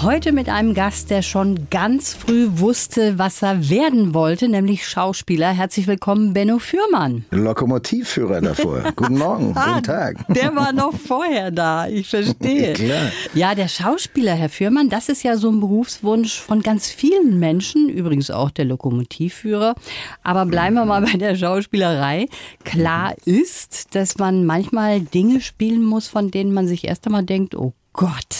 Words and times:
Heute 0.00 0.32
mit 0.32 0.48
einem 0.48 0.74
Gast, 0.74 1.10
der 1.10 1.22
schon 1.22 1.68
ganz 1.70 2.12
früh 2.12 2.48
wusste, 2.54 3.18
was 3.20 3.40
er 3.40 3.68
werden 3.70 4.14
wollte, 4.14 4.48
nämlich 4.48 4.88
Schauspieler. 4.88 5.50
Herzlich 5.52 5.86
willkommen, 5.86 6.32
Benno 6.32 6.58
Fürmann. 6.58 7.24
Lokomotivführer 7.30 8.40
davor. 8.40 8.82
Guten 8.96 9.18
Morgen, 9.18 9.52
Ah, 9.54 9.74
guten 9.74 9.82
Tag. 9.84 10.16
Der 10.28 10.56
war 10.56 10.72
noch 10.72 10.94
vorher 10.94 11.52
da, 11.52 11.86
ich 11.86 12.08
verstehe. 12.08 12.72
Klar. 12.74 13.12
Ja, 13.34 13.54
der 13.54 13.68
Schauspieler, 13.68 14.34
Herr 14.34 14.48
Fürmann, 14.48 14.88
das 14.88 15.08
ist 15.08 15.22
ja 15.22 15.36
so 15.36 15.50
ein 15.50 15.60
Berufswunsch 15.60 16.40
von 16.40 16.62
ganz 16.62 16.88
vielen 16.88 17.38
Menschen, 17.38 17.88
übrigens 17.88 18.32
auch 18.32 18.50
der 18.50 18.64
Lokomotivführer. 18.64 19.76
Aber 20.24 20.46
bleiben 20.46 20.74
wir 20.74 20.84
mal 20.84 21.02
bei 21.02 21.16
der 21.16 21.36
Schauspielerei. 21.36 22.26
Klar 22.64 23.14
ist, 23.24 23.94
dass 23.94 24.18
man 24.18 24.46
manchmal 24.46 25.00
Dinge 25.00 25.40
spielen 25.40 25.84
muss, 25.84 26.08
von 26.08 26.32
denen 26.32 26.52
man 26.52 26.66
sich 26.66 26.88
erst 26.88 27.06
einmal 27.06 27.22
denkt, 27.24 27.54
oh 27.54 27.72
Gott, 27.92 28.34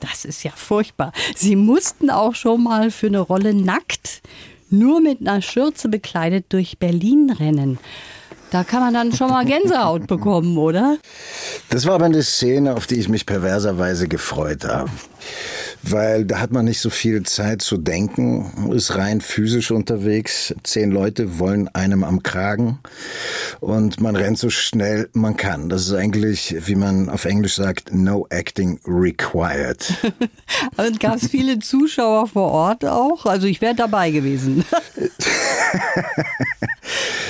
das 0.00 0.24
ist 0.24 0.42
ja 0.44 0.52
furchtbar. 0.54 1.12
Sie 1.36 1.56
mussten 1.56 2.10
auch 2.10 2.34
schon 2.34 2.62
mal 2.62 2.90
für 2.90 3.06
eine 3.06 3.20
Rolle 3.20 3.54
nackt, 3.54 4.22
nur 4.70 5.00
mit 5.00 5.20
einer 5.20 5.42
Schürze 5.42 5.88
bekleidet 5.88 6.46
durch 6.50 6.78
Berlin 6.78 7.30
rennen. 7.30 7.78
Da 8.50 8.62
kann 8.62 8.80
man 8.80 8.94
dann 8.94 9.12
schon 9.12 9.30
mal 9.30 9.44
Gänsehaut 9.44 10.06
bekommen, 10.06 10.56
oder? 10.58 10.98
Das 11.70 11.86
war 11.86 11.94
aber 11.94 12.04
eine 12.04 12.22
Szene, 12.22 12.76
auf 12.76 12.86
die 12.86 12.96
ich 12.96 13.08
mich 13.08 13.26
perverserweise 13.26 14.06
gefreut 14.06 14.64
habe. 14.64 14.90
Weil 15.86 16.24
da 16.24 16.40
hat 16.40 16.50
man 16.50 16.64
nicht 16.64 16.80
so 16.80 16.88
viel 16.88 17.22
Zeit 17.24 17.60
zu 17.60 17.76
denken, 17.76 18.70
ist 18.72 18.96
rein 18.96 19.20
physisch 19.20 19.70
unterwegs. 19.70 20.54
Zehn 20.62 20.90
Leute 20.90 21.38
wollen 21.38 21.68
einem 21.68 22.04
am 22.04 22.22
Kragen 22.22 22.78
und 23.60 24.00
man 24.00 24.16
rennt 24.16 24.38
so 24.38 24.48
schnell 24.48 25.08
man 25.12 25.36
kann. 25.36 25.68
Das 25.68 25.82
ist 25.82 25.92
eigentlich, 25.92 26.56
wie 26.66 26.74
man 26.74 27.10
auf 27.10 27.26
Englisch 27.26 27.56
sagt, 27.56 27.94
no 27.94 28.26
acting 28.30 28.80
required. 28.86 29.92
Und 30.76 31.00
gab 31.00 31.16
es 31.16 31.28
viele 31.28 31.58
Zuschauer 31.58 32.26
vor 32.28 32.50
Ort 32.50 32.84
auch? 32.84 33.26
Also 33.26 33.46
ich 33.46 33.60
wäre 33.60 33.74
dabei 33.74 34.10
gewesen. 34.10 34.64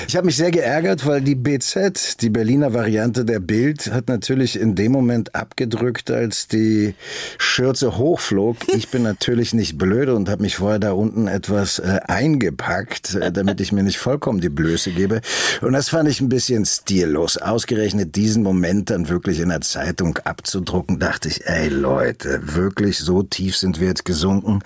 Ich 0.07 0.17
habe 0.17 0.27
mich 0.27 0.37
sehr 0.37 0.51
geärgert, 0.51 1.07
weil 1.07 1.23
die 1.23 1.35
BZ, 1.35 2.21
die 2.21 2.29
Berliner 2.29 2.75
Variante 2.75 3.25
der 3.25 3.41
Bild, 3.41 3.91
hat 3.91 4.09
natürlich 4.09 4.61
in 4.61 4.75
dem 4.75 4.93
Moment 4.93 5.35
abgedrückt, 5.35 6.11
als 6.11 6.47
die 6.47 6.95
Schürze 7.39 7.97
hochflog. 7.97 8.44
Ich 8.69 8.89
bin 8.89 9.03
natürlich 9.03 9.55
nicht 9.55 9.79
blöde 9.79 10.15
und 10.15 10.29
habe 10.29 10.43
mich 10.43 10.57
vorher 10.57 10.79
da 10.79 10.93
unten 10.93 11.29
etwas 11.29 11.79
äh, 11.79 12.01
eingepackt, 12.07 13.15
äh, 13.15 13.33
damit 13.33 13.61
ich 13.61 13.73
mir 13.73 13.83
nicht 13.83 13.99
vollkommen 13.99 14.41
die 14.41 14.49
Blöße 14.49 14.91
gebe. 14.91 15.21
Und 15.63 15.73
das 15.73 15.89
fand 15.89 16.09
ich 16.09 16.21
ein 16.21 16.29
bisschen 16.29 16.65
stillos. 16.65 17.37
Ausgerechnet 17.37 18.17
diesen 18.17 18.43
Moment 18.43 18.91
dann 18.91 19.09
wirklich 19.09 19.41
in 19.41 19.49
der 19.49 19.61
Zeitung 19.61 20.19
abzudrucken, 20.19 20.99
dachte 20.99 21.29
ich, 21.29 21.47
ey 21.47 21.69
Leute, 21.69 22.41
wirklich 22.43 22.99
so 22.99 23.23
tief 23.23 23.57
sind 23.57 23.81
wir 23.81 23.89
jetzt 23.89 24.05
gesunken. 24.05 24.61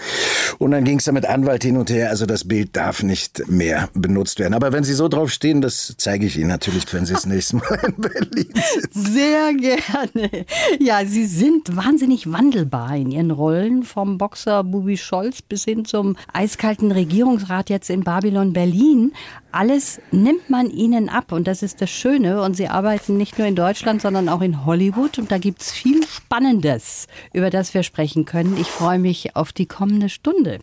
Und 0.58 0.70
dann 0.70 0.84
ging 0.84 0.98
es 0.98 1.04
da 1.04 1.12
mit 1.12 1.26
Anwalt 1.26 1.62
hin 1.62 1.76
und 1.76 1.90
her. 1.90 2.10
Also 2.10 2.26
das 2.26 2.44
Bild 2.44 2.76
darf 2.76 3.02
nicht 3.02 3.48
mehr 3.48 3.88
benutzt 3.94 4.38
werden. 4.38 4.54
Aber 4.54 4.72
wenn 4.72 4.84
Sie 4.84 4.94
so 4.94 5.08
drauf 5.08 5.30
stehen, 5.30 5.60
das 5.60 5.94
zeige 5.98 6.26
ich 6.26 6.38
Ihnen 6.38 6.48
natürlich, 6.48 6.92
wenn 6.92 7.06
Sie 7.06 7.12
das 7.12 7.26
nächste 7.26 7.56
Mal 7.56 7.78
in 7.86 7.94
Berlin 7.96 8.52
sind. 8.54 9.12
Sehr 9.12 9.52
gerne. 9.54 10.46
Ja, 10.80 11.04
Sie 11.04 11.26
sind 11.26 11.76
wahnsinnig 11.76 12.32
wandelbar 12.32 12.96
in 12.96 13.10
Ihren 13.10 13.30
Rollen, 13.30 13.67
vom 13.83 14.19
Boxer 14.19 14.64
Bubi 14.64 14.97
Scholz 14.97 15.42
bis 15.42 15.64
hin 15.64 15.84
zum 15.84 16.16
eiskalten 16.33 16.92
Regierungsrat 16.92 17.70
jetzt 17.70 17.91
in 17.91 18.05
Babylon 18.05 18.52
Berlin. 18.52 19.12
Alles 19.52 20.00
nimmt 20.11 20.50
man 20.50 20.70
Ihnen 20.70 21.08
ab 21.08 21.33
und 21.33 21.47
das 21.47 21.62
ist 21.62 21.80
das 21.80 21.91
Schöne. 21.91 22.42
Und 22.42 22.55
Sie 22.55 22.69
arbeiten 22.69 23.16
nicht 23.16 23.39
nur 23.39 23.46
in 23.46 23.56
Deutschland, 23.56 24.02
sondern 24.02 24.28
auch 24.28 24.41
in 24.41 24.64
Hollywood. 24.64 25.18
Und 25.18 25.30
da 25.30 25.39
gibt 25.39 25.62
es 25.62 25.73
viel 25.73 26.06
Spannendes, 26.06 27.06
über 27.33 27.51
das 27.51 27.74
wir 27.74 27.83
sprechen 27.83 28.24
können. 28.24 28.56
Ich 28.61 28.68
freue 28.68 28.98
mich 28.98 29.36
auf 29.36 29.52
die 29.52 29.67
kommende 29.67 30.08
Stunde. 30.08 30.58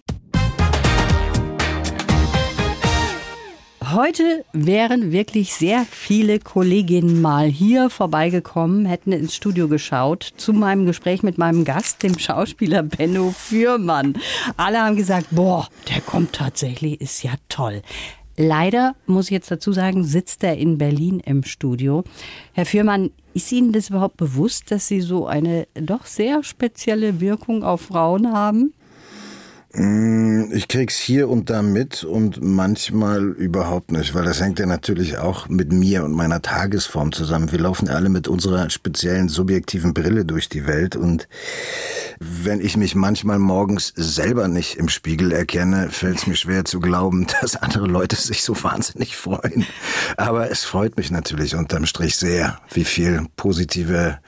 Heute 3.95 4.44
wären 4.51 5.13
wirklich 5.13 5.53
sehr 5.53 5.85
viele 5.89 6.39
Kolleginnen 6.39 7.22
mal 7.22 7.47
hier 7.47 7.89
vorbeigekommen, 7.89 8.85
hätten 8.85 9.13
ins 9.13 9.33
Studio 9.33 9.69
geschaut 9.69 10.33
zu 10.35 10.51
meinem 10.51 10.85
Gespräch 10.85 11.23
mit 11.23 11.38
meinem 11.38 11.63
Gast, 11.63 12.03
dem 12.03 12.19
Schauspieler 12.19 12.84
Benno 12.84 13.31
Fürmann. 13.31 14.17
Alle 14.57 14.81
haben 14.81 14.97
gesagt, 14.97 15.28
boah, 15.31 15.69
der 15.88 16.01
kommt 16.01 16.34
tatsächlich, 16.34 17.00
ist 17.00 17.23
ja 17.23 17.35
toll. 17.47 17.84
Leider, 18.35 18.95
muss 19.05 19.28
ich 19.28 19.31
jetzt 19.31 19.50
dazu 19.50 19.72
sagen, 19.72 20.03
sitzt 20.03 20.44
er 20.44 20.57
in 20.57 20.78
Berlin 20.78 21.22
im 21.22 21.45
Studio. 21.45 22.03
Herr 22.51 22.66
Fürmann, 22.66 23.11
ist 23.34 23.50
Ihnen 23.53 23.72
das 23.72 23.91
überhaupt 23.91 24.17
bewusst, 24.17 24.72
dass 24.72 24.89
Sie 24.89 25.00
so 25.00 25.25
eine 25.25 25.67
doch 25.73 26.05
sehr 26.05 26.44
spezielle 26.44 27.22
Wirkung 27.22 27.63
auf 27.63 27.79
Frauen 27.79 28.34
haben? 28.34 28.73
Ich 29.77 30.69
krieg's 30.69 30.97
hier 30.97 31.27
und 31.27 31.49
da 31.49 31.61
mit 31.61 32.05
und 32.05 32.41
manchmal 32.41 33.31
überhaupt 33.31 33.91
nicht, 33.91 34.13
weil 34.13 34.23
das 34.23 34.39
hängt 34.39 34.57
ja 34.57 34.65
natürlich 34.65 35.17
auch 35.17 35.49
mit 35.49 35.73
mir 35.73 36.05
und 36.05 36.13
meiner 36.13 36.41
Tagesform 36.41 37.11
zusammen. 37.11 37.51
Wir 37.51 37.59
laufen 37.59 37.89
alle 37.89 38.07
mit 38.07 38.29
unserer 38.29 38.69
speziellen 38.69 39.27
subjektiven 39.27 39.93
Brille 39.93 40.23
durch 40.23 40.47
die 40.47 40.65
Welt 40.65 40.95
und 40.95 41.27
wenn 42.19 42.61
ich 42.61 42.77
mich 42.77 42.95
manchmal 42.95 43.37
morgens 43.37 43.91
selber 43.97 44.47
nicht 44.47 44.75
im 44.77 44.87
Spiegel 44.87 45.33
erkenne, 45.33 45.89
fällt's 45.89 46.25
mir 46.25 46.37
schwer 46.37 46.63
zu 46.63 46.79
glauben, 46.79 47.27
dass 47.41 47.57
andere 47.57 47.87
Leute 47.87 48.15
sich 48.15 48.43
so 48.43 48.63
wahnsinnig 48.63 49.17
freuen. 49.17 49.65
Aber 50.15 50.49
es 50.49 50.63
freut 50.63 50.95
mich 50.95 51.11
natürlich 51.11 51.53
unterm 51.53 51.85
Strich 51.85 52.15
sehr, 52.15 52.59
wie 52.71 52.85
viel 52.85 53.27
positive 53.35 54.19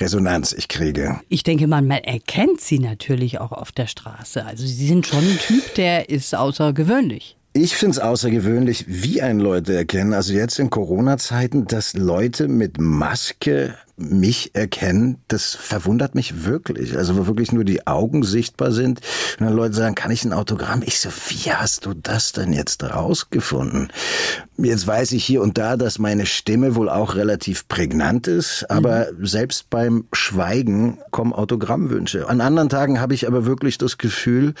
Resonanz 0.00 0.52
ich 0.52 0.66
kriege. 0.66 1.20
Ich 1.28 1.44
denke 1.44 1.68
mal, 1.68 1.82
man 1.82 2.02
erkennt 2.02 2.60
sie 2.60 2.80
natürlich 2.80 3.38
auch 3.38 3.52
auf 3.52 3.70
der 3.70 3.86
Straße. 3.86 4.44
Also 4.44 4.66
sie 4.66 4.87
sind 4.88 5.06
schon 5.06 5.20
ein 5.20 5.38
Typ, 5.38 5.74
der 5.74 6.08
ist 6.08 6.34
außergewöhnlich. 6.34 7.36
Ich 7.52 7.76
find's 7.76 7.98
außergewöhnlich, 7.98 8.84
wie 8.88 9.20
ein 9.20 9.38
Leute 9.38 9.74
erkennen, 9.74 10.12
also 10.14 10.32
jetzt 10.32 10.58
in 10.58 10.70
Corona-Zeiten, 10.70 11.66
dass 11.66 11.94
Leute 11.94 12.48
mit 12.48 12.78
Maske 12.78 13.74
mich 13.98 14.54
erkennen, 14.54 15.18
das 15.28 15.54
verwundert 15.54 16.14
mich 16.14 16.44
wirklich. 16.44 16.96
Also 16.96 17.16
wo 17.16 17.26
wirklich 17.26 17.52
nur 17.52 17.64
die 17.64 17.86
Augen 17.86 18.22
sichtbar 18.22 18.72
sind. 18.72 19.00
Und 19.38 19.46
dann 19.46 19.56
Leute 19.56 19.74
sagen, 19.74 19.94
kann 19.94 20.10
ich 20.10 20.24
ein 20.24 20.32
Autogramm? 20.32 20.82
Ich 20.84 21.00
so, 21.00 21.10
wie 21.28 21.52
hast 21.52 21.86
du 21.86 21.94
das 21.94 22.32
denn 22.32 22.52
jetzt 22.52 22.82
rausgefunden? 22.84 23.92
Jetzt 24.56 24.86
weiß 24.86 25.12
ich 25.12 25.24
hier 25.24 25.42
und 25.42 25.56
da, 25.56 25.76
dass 25.76 25.98
meine 25.98 26.26
Stimme 26.26 26.74
wohl 26.74 26.88
auch 26.88 27.14
relativ 27.14 27.68
prägnant 27.68 28.26
ist, 28.26 28.68
aber 28.68 29.06
mhm. 29.12 29.24
selbst 29.24 29.70
beim 29.70 30.06
Schweigen 30.12 30.98
kommen 31.12 31.32
Autogrammwünsche. 31.32 32.28
An 32.28 32.40
anderen 32.40 32.68
Tagen 32.68 33.00
habe 33.00 33.14
ich 33.14 33.28
aber 33.28 33.46
wirklich 33.46 33.78
das 33.78 33.98
Gefühl, 33.98 34.54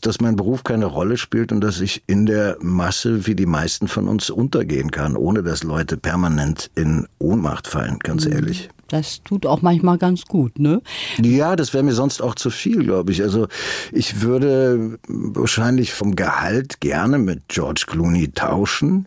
dass 0.00 0.20
mein 0.20 0.36
Beruf 0.36 0.64
keine 0.64 0.86
Rolle 0.86 1.18
spielt 1.18 1.52
und 1.52 1.60
dass 1.60 1.80
ich 1.80 2.04
in 2.06 2.24
der 2.24 2.56
Masse 2.60 3.26
wie 3.26 3.34
die 3.34 3.46
meisten 3.46 3.86
von 3.86 4.08
uns 4.08 4.30
untergehen 4.30 4.90
kann, 4.90 5.14
ohne 5.14 5.42
dass 5.42 5.62
Leute 5.62 5.98
permanent 5.98 6.70
in 6.74 7.06
Ohnmacht 7.18 7.66
fallen, 7.66 7.98
ganz 7.98 8.24
mhm. 8.24 8.32
ehrlich. 8.32 8.57
Das 8.88 9.22
tut 9.22 9.44
auch 9.44 9.60
manchmal 9.60 9.98
ganz 9.98 10.24
gut, 10.24 10.58
ne? 10.58 10.80
Ja, 11.20 11.56
das 11.56 11.74
wäre 11.74 11.84
mir 11.84 11.92
sonst 11.92 12.22
auch 12.22 12.34
zu 12.34 12.48
viel, 12.48 12.84
glaube 12.84 13.12
ich. 13.12 13.22
Also 13.22 13.46
ich 13.92 14.22
würde 14.22 14.98
wahrscheinlich 15.08 15.92
vom 15.92 16.16
Gehalt 16.16 16.80
gerne 16.80 17.18
mit 17.18 17.48
George 17.48 17.84
Clooney 17.86 18.32
tauschen. 18.32 19.06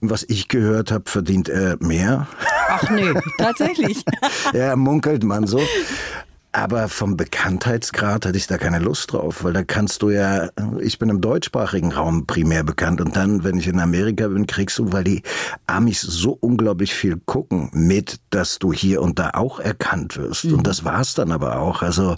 Was 0.00 0.24
ich 0.28 0.48
gehört 0.48 0.90
habe, 0.90 1.08
verdient 1.08 1.48
er 1.48 1.76
mehr. 1.80 2.26
Ach 2.68 2.90
nee, 2.90 3.14
tatsächlich. 3.38 4.04
ja, 4.52 4.74
munkelt 4.74 5.22
man 5.22 5.46
so. 5.46 5.60
Aber 6.56 6.88
vom 6.88 7.18
Bekanntheitsgrad 7.18 8.24
hatte 8.24 8.38
ich 8.38 8.46
da 8.46 8.56
keine 8.56 8.78
Lust 8.78 9.12
drauf, 9.12 9.44
weil 9.44 9.52
da 9.52 9.62
kannst 9.62 10.00
du 10.00 10.08
ja, 10.08 10.48
ich 10.80 10.98
bin 10.98 11.10
im 11.10 11.20
deutschsprachigen 11.20 11.92
Raum 11.92 12.26
primär 12.26 12.64
bekannt 12.64 13.02
und 13.02 13.14
dann, 13.14 13.44
wenn 13.44 13.58
ich 13.58 13.68
in 13.68 13.78
Amerika 13.78 14.28
bin, 14.28 14.46
kriegst 14.46 14.78
du, 14.78 14.90
weil 14.90 15.04
die 15.04 15.22
Amis 15.66 16.00
so 16.00 16.32
unglaublich 16.40 16.94
viel 16.94 17.20
gucken, 17.26 17.68
mit, 17.74 18.20
dass 18.30 18.58
du 18.58 18.72
hier 18.72 19.02
und 19.02 19.18
da 19.18 19.32
auch 19.34 19.60
erkannt 19.60 20.16
wirst. 20.16 20.46
Mhm. 20.46 20.54
Und 20.54 20.66
das 20.66 20.82
war's 20.82 21.12
dann 21.12 21.30
aber 21.30 21.60
auch. 21.60 21.82
Also 21.82 22.16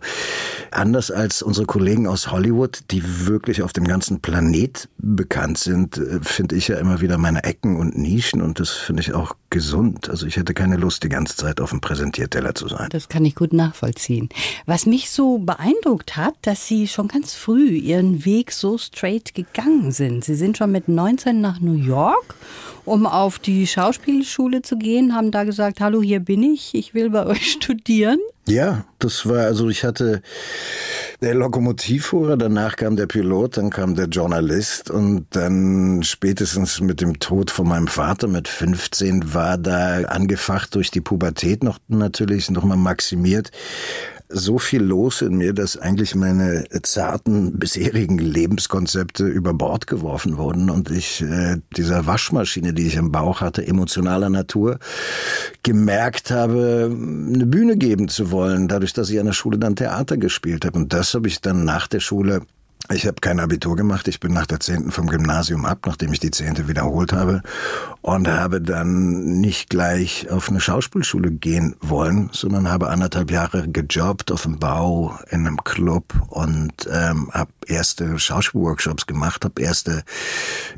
anders 0.70 1.10
als 1.10 1.42
unsere 1.42 1.66
Kollegen 1.66 2.06
aus 2.06 2.30
Hollywood, 2.30 2.84
die 2.92 3.26
wirklich 3.26 3.62
auf 3.62 3.72
dem 3.72 3.88
ganzen 3.88 4.20
Planet 4.20 4.88
bekannt 4.98 5.58
sind, 5.58 6.00
finde 6.22 6.54
ich 6.54 6.68
ja 6.68 6.76
immer 6.76 7.00
wieder 7.00 7.18
meine 7.18 7.42
Ecken 7.42 7.76
und 7.76 7.98
Nischen 7.98 8.40
und 8.40 8.60
das 8.60 8.70
finde 8.70 9.02
ich 9.02 9.14
auch 9.14 9.34
gesund. 9.50 10.08
Also 10.10 10.26
ich 10.26 10.36
hätte 10.36 10.54
keine 10.54 10.76
Lust, 10.76 11.02
die 11.02 11.08
ganze 11.08 11.36
Zeit 11.36 11.60
auf 11.60 11.70
dem 11.70 11.80
Präsentierteller 11.80 12.54
zu 12.54 12.68
sein. 12.68 12.88
Das 12.90 13.08
kann 13.08 13.24
ich 13.24 13.34
gut 13.34 13.52
nachvollziehen. 13.52 14.28
Was 14.66 14.86
mich 14.86 15.10
so 15.10 15.38
beeindruckt 15.38 16.16
hat, 16.16 16.34
dass 16.42 16.66
Sie 16.66 16.88
schon 16.88 17.08
ganz 17.08 17.34
früh 17.34 17.70
Ihren 17.70 18.24
Weg 18.24 18.52
so 18.52 18.78
straight 18.78 19.34
gegangen 19.34 19.92
sind. 19.92 20.24
Sie 20.24 20.34
sind 20.34 20.58
schon 20.58 20.72
mit 20.72 20.88
19 20.88 21.40
nach 21.40 21.60
New 21.60 21.74
York, 21.74 22.34
um 22.84 23.06
auf 23.06 23.38
die 23.38 23.66
Schauspielschule 23.66 24.62
zu 24.62 24.76
gehen, 24.76 25.14
haben 25.14 25.30
da 25.30 25.44
gesagt, 25.44 25.80
hallo, 25.80 26.02
hier 26.02 26.20
bin 26.20 26.42
ich, 26.42 26.74
ich 26.74 26.94
will 26.94 27.10
bei 27.10 27.26
euch 27.26 27.52
studieren. 27.52 28.18
Ja, 28.48 28.84
das 28.98 29.28
war, 29.28 29.44
also 29.44 29.68
ich 29.68 29.84
hatte 29.84 30.22
der 31.20 31.34
Lokomotivfuhrer, 31.34 32.38
danach 32.38 32.76
kam 32.76 32.96
der 32.96 33.06
Pilot, 33.06 33.58
dann 33.58 33.68
kam 33.68 33.94
der 33.94 34.06
Journalist 34.06 34.90
und 34.90 35.26
dann 35.30 36.02
spätestens 36.02 36.80
mit 36.80 37.02
dem 37.02 37.18
Tod 37.18 37.50
von 37.50 37.68
meinem 37.68 37.88
Vater 37.88 38.26
mit 38.26 38.48
15 38.48 39.34
war 39.34 39.58
da 39.58 40.02
angefacht 40.04 40.74
durch 40.74 40.90
die 40.90 41.02
Pubertät 41.02 41.62
noch 41.62 41.78
natürlich 41.88 42.50
noch 42.50 42.64
mal 42.64 42.76
maximiert 42.76 43.50
so 44.28 44.58
viel 44.58 44.82
los 44.82 45.22
in 45.22 45.36
mir, 45.36 45.54
dass 45.54 45.76
eigentlich 45.76 46.14
meine 46.14 46.64
zarten 46.82 47.58
bisherigen 47.58 48.18
Lebenskonzepte 48.18 49.26
über 49.26 49.54
Bord 49.54 49.86
geworfen 49.86 50.36
wurden 50.36 50.70
und 50.70 50.90
ich 50.90 51.22
äh, 51.22 51.56
dieser 51.76 52.06
Waschmaschine, 52.06 52.72
die 52.72 52.86
ich 52.86 52.96
im 52.96 53.10
Bauch 53.10 53.40
hatte, 53.40 53.66
emotionaler 53.66 54.28
Natur, 54.28 54.78
gemerkt 55.62 56.30
habe, 56.30 56.90
eine 56.90 57.46
Bühne 57.46 57.76
geben 57.76 58.08
zu 58.08 58.30
wollen, 58.30 58.68
dadurch, 58.68 58.92
dass 58.92 59.10
ich 59.10 59.18
an 59.18 59.26
der 59.26 59.32
Schule 59.32 59.58
dann 59.58 59.76
Theater 59.76 60.16
gespielt 60.16 60.64
habe. 60.64 60.78
Und 60.78 60.92
das 60.92 61.14
habe 61.14 61.28
ich 61.28 61.40
dann 61.40 61.64
nach 61.64 61.86
der 61.86 62.00
Schule 62.00 62.42
ich 62.90 63.06
habe 63.06 63.20
kein 63.20 63.38
Abitur 63.38 63.76
gemacht. 63.76 64.08
Ich 64.08 64.18
bin 64.18 64.32
nach 64.32 64.46
der 64.46 64.60
Zehnten 64.60 64.90
vom 64.90 65.08
Gymnasium 65.08 65.66
ab, 65.66 65.80
nachdem 65.86 66.12
ich 66.12 66.20
die 66.20 66.30
Zehnte 66.30 66.68
wiederholt 66.68 67.12
habe. 67.12 67.42
Und 68.00 68.28
habe 68.28 68.62
dann 68.62 69.40
nicht 69.40 69.68
gleich 69.68 70.30
auf 70.30 70.48
eine 70.48 70.60
Schauspielschule 70.60 71.30
gehen 71.30 71.76
wollen, 71.80 72.30
sondern 72.32 72.70
habe 72.70 72.88
anderthalb 72.88 73.30
Jahre 73.30 73.68
gejobbt 73.68 74.32
auf 74.32 74.42
dem 74.42 74.58
Bau 74.58 75.18
in 75.28 75.46
einem 75.46 75.62
Club 75.64 76.14
und 76.28 76.72
ähm, 76.90 77.30
habe 77.32 77.50
erste 77.66 78.18
Schauspielworkshops 78.18 79.06
gemacht, 79.06 79.44
habe 79.44 79.60
erste 79.60 80.02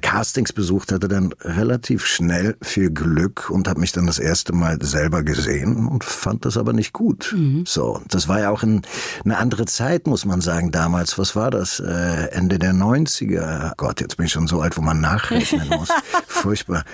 Castings 0.01 0.53
besucht, 0.53 0.91
hatte 0.91 1.07
dann 1.07 1.33
relativ 1.43 2.07
schnell 2.07 2.57
viel 2.61 2.91
Glück 2.91 3.51
und 3.51 3.69
habe 3.69 3.79
mich 3.79 3.93
dann 3.93 4.07
das 4.07 4.19
erste 4.19 4.53
Mal 4.53 4.83
selber 4.83 5.23
gesehen 5.23 5.87
und 5.87 6.03
fand 6.03 6.45
das 6.45 6.57
aber 6.57 6.73
nicht 6.73 6.93
gut. 6.93 7.33
Mhm. 7.37 7.65
So, 7.67 8.03
das 8.09 8.27
war 8.27 8.41
ja 8.41 8.51
auch 8.51 8.65
in, 8.65 8.83
eine 9.25 9.39
andere 9.39 9.67
Zeit, 9.67 10.09
muss 10.09 10.25
man 10.25 10.41
sagen, 10.41 10.73
damals. 10.73 11.17
Was 11.19 11.37
war 11.37 11.53
das? 11.53 11.79
Äh, 11.79 12.00
äh, 12.01 12.35
Ende 12.37 12.59
der 12.59 12.73
90er. 12.73 13.73
Gott, 13.77 14.01
jetzt 14.01 14.17
bin 14.17 14.27
ich 14.27 14.33
schon 14.33 14.47
so 14.47 14.61
alt, 14.61 14.77
wo 14.77 14.81
man 14.81 15.01
nachrechnen 15.01 15.69
muss. 15.79 15.91
Furchtbar. 16.27 16.85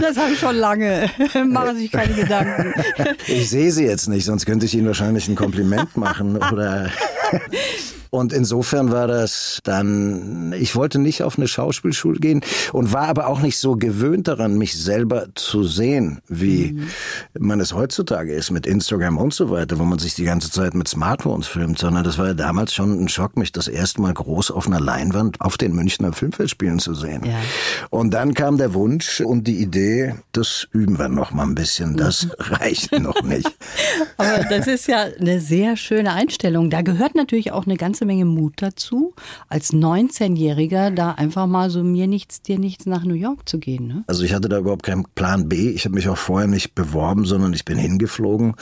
Das 0.00 0.16
habe 0.16 0.32
ich 0.32 0.38
schon 0.38 0.56
lange. 0.56 1.10
Machen 1.46 1.76
Sie 1.76 1.82
sich 1.82 1.92
keine 1.92 2.14
Gedanken. 2.14 2.72
Ich 3.26 3.50
sehe 3.50 3.70
Sie 3.70 3.84
jetzt 3.84 4.08
nicht, 4.08 4.24
sonst 4.24 4.46
könnte 4.46 4.66
ich 4.66 4.74
Ihnen 4.74 4.86
wahrscheinlich 4.86 5.28
ein 5.28 5.36
Kompliment 5.36 5.96
machen 5.96 6.36
oder 6.36 6.90
und 8.16 8.32
insofern 8.32 8.90
war 8.90 9.06
das 9.06 9.60
dann, 9.64 10.52
ich 10.58 10.74
wollte 10.74 10.98
nicht 10.98 11.22
auf 11.22 11.38
eine 11.38 11.48
Schauspielschule 11.48 12.18
gehen 12.18 12.40
und 12.72 12.92
war 12.92 13.08
aber 13.08 13.26
auch 13.28 13.40
nicht 13.40 13.58
so 13.58 13.76
gewöhnt 13.76 14.28
daran, 14.28 14.58
mich 14.58 14.76
selber 14.76 15.26
zu 15.34 15.64
sehen, 15.64 16.20
wie 16.28 16.72
mhm. 16.72 16.88
man 17.38 17.60
es 17.60 17.74
heutzutage 17.74 18.32
ist 18.32 18.50
mit 18.50 18.66
Instagram 18.66 19.18
und 19.18 19.34
so 19.34 19.50
weiter, 19.50 19.78
wo 19.78 19.84
man 19.84 19.98
sich 19.98 20.14
die 20.14 20.24
ganze 20.24 20.50
Zeit 20.50 20.74
mit 20.74 20.88
Smartphones 20.88 21.46
filmt, 21.46 21.78
sondern 21.78 22.04
das 22.04 22.18
war 22.18 22.28
ja 22.28 22.34
damals 22.34 22.74
schon 22.74 23.04
ein 23.04 23.08
Schock, 23.08 23.36
mich 23.36 23.52
das 23.52 23.68
erste 23.68 24.00
Mal 24.00 24.14
groß 24.14 24.50
auf 24.50 24.66
einer 24.66 24.80
Leinwand 24.80 25.40
auf 25.40 25.58
den 25.58 25.74
Münchner 25.74 26.12
Filmfestspielen 26.12 26.78
zu 26.78 26.94
sehen. 26.94 27.24
Ja. 27.24 27.38
Und 27.90 28.12
dann 28.14 28.34
kam 28.34 28.56
der 28.56 28.74
Wunsch 28.74 29.20
und 29.20 29.46
die 29.46 29.58
Idee, 29.60 30.14
das 30.32 30.66
üben 30.72 30.98
wir 30.98 31.08
noch 31.08 31.32
mal 31.32 31.44
ein 31.44 31.54
bisschen, 31.54 31.96
das 31.96 32.24
mhm. 32.24 32.30
reicht 32.38 32.98
noch 32.98 33.22
nicht. 33.22 33.50
aber 34.16 34.44
das 34.48 34.66
ist 34.66 34.88
ja 34.88 35.06
eine 35.20 35.40
sehr 35.40 35.76
schöne 35.76 36.12
Einstellung. 36.12 36.70
Da 36.70 36.82
gehört 36.82 37.14
natürlich 37.14 37.52
auch 37.52 37.66
eine 37.66 37.76
ganze 37.76 38.05
Menge 38.06 38.24
Mut 38.24 38.54
dazu, 38.56 39.14
als 39.48 39.72
19-Jähriger 39.72 40.90
da 40.90 41.12
einfach 41.12 41.46
mal 41.46 41.70
so 41.70 41.82
mir 41.82 42.06
nichts, 42.06 42.42
dir 42.42 42.58
nichts 42.58 42.86
nach 42.86 43.04
New 43.04 43.14
York 43.14 43.48
zu 43.48 43.58
gehen. 43.58 43.86
Ne? 43.86 44.04
Also 44.06 44.24
ich 44.24 44.34
hatte 44.34 44.48
da 44.48 44.58
überhaupt 44.58 44.84
keinen 44.84 45.04
Plan 45.14 45.48
B. 45.48 45.70
Ich 45.70 45.84
habe 45.84 45.94
mich 45.94 46.08
auch 46.08 46.18
vorher 46.18 46.48
nicht 46.48 46.74
beworben, 46.74 47.24
sondern 47.24 47.52
ich 47.52 47.64
bin 47.64 47.78
hingeflogen 47.78 48.54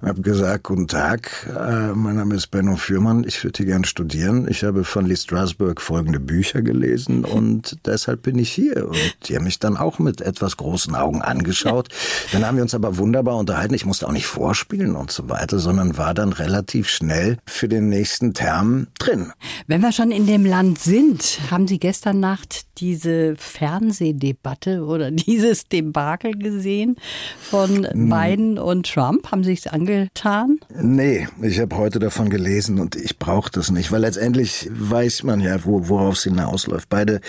und 0.00 0.08
habe 0.08 0.22
gesagt, 0.22 0.64
guten 0.64 0.88
Tag, 0.88 1.48
äh, 1.48 1.92
mein 1.94 2.16
Name 2.16 2.34
ist 2.34 2.48
Benno 2.48 2.76
Fürmann, 2.76 3.24
ich 3.24 3.42
würde 3.42 3.56
hier 3.58 3.66
gern 3.66 3.84
studieren. 3.84 4.46
Ich 4.48 4.64
habe 4.64 4.84
von 4.84 5.06
Lee 5.06 5.16
Strasberg 5.16 5.80
folgende 5.80 6.20
Bücher 6.20 6.62
gelesen 6.62 7.24
und 7.24 7.78
deshalb 7.86 8.22
bin 8.22 8.38
ich 8.38 8.52
hier. 8.52 8.88
Und 8.88 9.14
die 9.24 9.36
haben 9.36 9.44
mich 9.44 9.58
dann 9.58 9.76
auch 9.76 9.98
mit 9.98 10.20
etwas 10.20 10.56
großen 10.56 10.94
Augen 10.94 11.22
angeschaut. 11.22 11.88
Dann 12.32 12.46
haben 12.46 12.56
wir 12.56 12.62
uns 12.62 12.74
aber 12.74 12.98
wunderbar 12.98 13.36
unterhalten. 13.36 13.74
Ich 13.74 13.86
musste 13.86 14.06
auch 14.06 14.12
nicht 14.12 14.26
vorspielen 14.26 14.96
und 14.96 15.10
so 15.10 15.28
weiter, 15.28 15.58
sondern 15.58 15.96
war 15.96 16.14
dann 16.14 16.32
relativ 16.32 16.88
schnell 16.88 17.38
für 17.46 17.68
den 17.68 17.88
nächsten 17.88 18.34
Term 18.34 18.71
drin. 18.98 19.32
Wenn 19.66 19.80
wir 19.80 19.92
schon 19.92 20.10
in 20.10 20.26
dem 20.26 20.44
Land 20.44 20.78
sind, 20.78 21.38
haben 21.50 21.66
Sie 21.66 21.78
gestern 21.78 22.20
Nacht 22.20 22.66
diese 22.78 23.34
Fernsehdebatte 23.36 24.84
oder 24.84 25.10
dieses 25.10 25.64
Debakel 25.68 26.32
gesehen 26.32 26.96
von 27.40 27.86
hm. 27.86 28.08
Biden 28.08 28.58
und 28.58 28.92
Trump? 28.92 29.30
Haben 29.30 29.44
Sie 29.44 29.52
es 29.52 29.66
angetan? 29.66 30.58
Nee, 30.74 31.28
ich 31.40 31.60
habe 31.60 31.76
heute 31.76 31.98
davon 31.98 32.30
gelesen 32.30 32.78
und 32.78 32.96
ich 32.96 33.18
brauche 33.18 33.50
das 33.50 33.70
nicht, 33.70 33.92
weil 33.92 34.00
letztendlich 34.00 34.68
weiß 34.72 35.22
man 35.22 35.40
ja, 35.40 35.64
wo, 35.64 35.88
worauf 35.88 36.14
es 36.14 36.24
hinausläuft. 36.24 36.88
Beide 36.88 37.20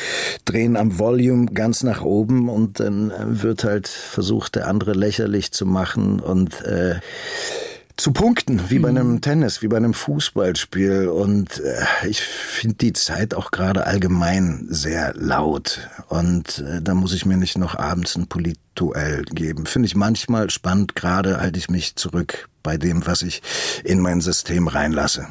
drehen 0.45 0.75
am 0.78 1.00
Volume 1.00 1.48
ganz 1.48 1.84
nach 1.84 2.01
oben 2.01 2.50
und 2.50 2.80
dann 2.80 3.12
wird 3.42 3.63
halt 3.63 3.88
versucht, 3.88 4.56
der 4.56 4.68
andere 4.68 4.94
lächerlich 4.94 5.51
zu 5.51 5.66
machen 5.66 6.19
und 6.19 6.62
äh, 6.63 7.00
zu 7.95 8.12
punkten, 8.12 8.69
wie 8.69 8.80
bei 8.80 8.90
einem 8.90 9.13
mhm. 9.13 9.22
Tennis, 9.22 9.62
wie 9.62 9.68
bei 9.68 9.78
einem 9.78 9.94
Fußballspiel. 9.94 11.07
Und 11.07 11.60
äh, 11.60 12.07
ich 12.07 12.22
finde 12.22 12.75
die 12.75 12.94
Zeit 12.94 13.34
auch 13.34 13.51
gerade 13.51 13.86
allgemein 13.86 14.66
sehr 14.69 15.13
laut. 15.16 15.90
Und 16.10 16.60
äh, 16.60 16.81
da 16.81 16.94
muss 16.94 17.13
ich 17.13 17.25
mir 17.25 17.38
nicht 17.38 17.57
noch 17.57 17.75
abends 17.75 18.16
ein 18.16 18.28
Polituell 18.28 19.24
geben. 19.24 19.66
Finde 19.66 19.88
ich 19.88 19.95
manchmal 19.95 20.50
spannend, 20.50 20.95
gerade 20.95 21.40
halte 21.40 21.60
ich 21.60 21.69
mich 21.69 21.95
zurück 21.95 22.50
bei 22.63 22.77
dem, 22.77 23.06
was 23.06 23.21
ich 23.21 23.42
in 23.83 24.00
mein 24.00 24.21
System 24.21 24.68
reinlasse. 24.68 25.27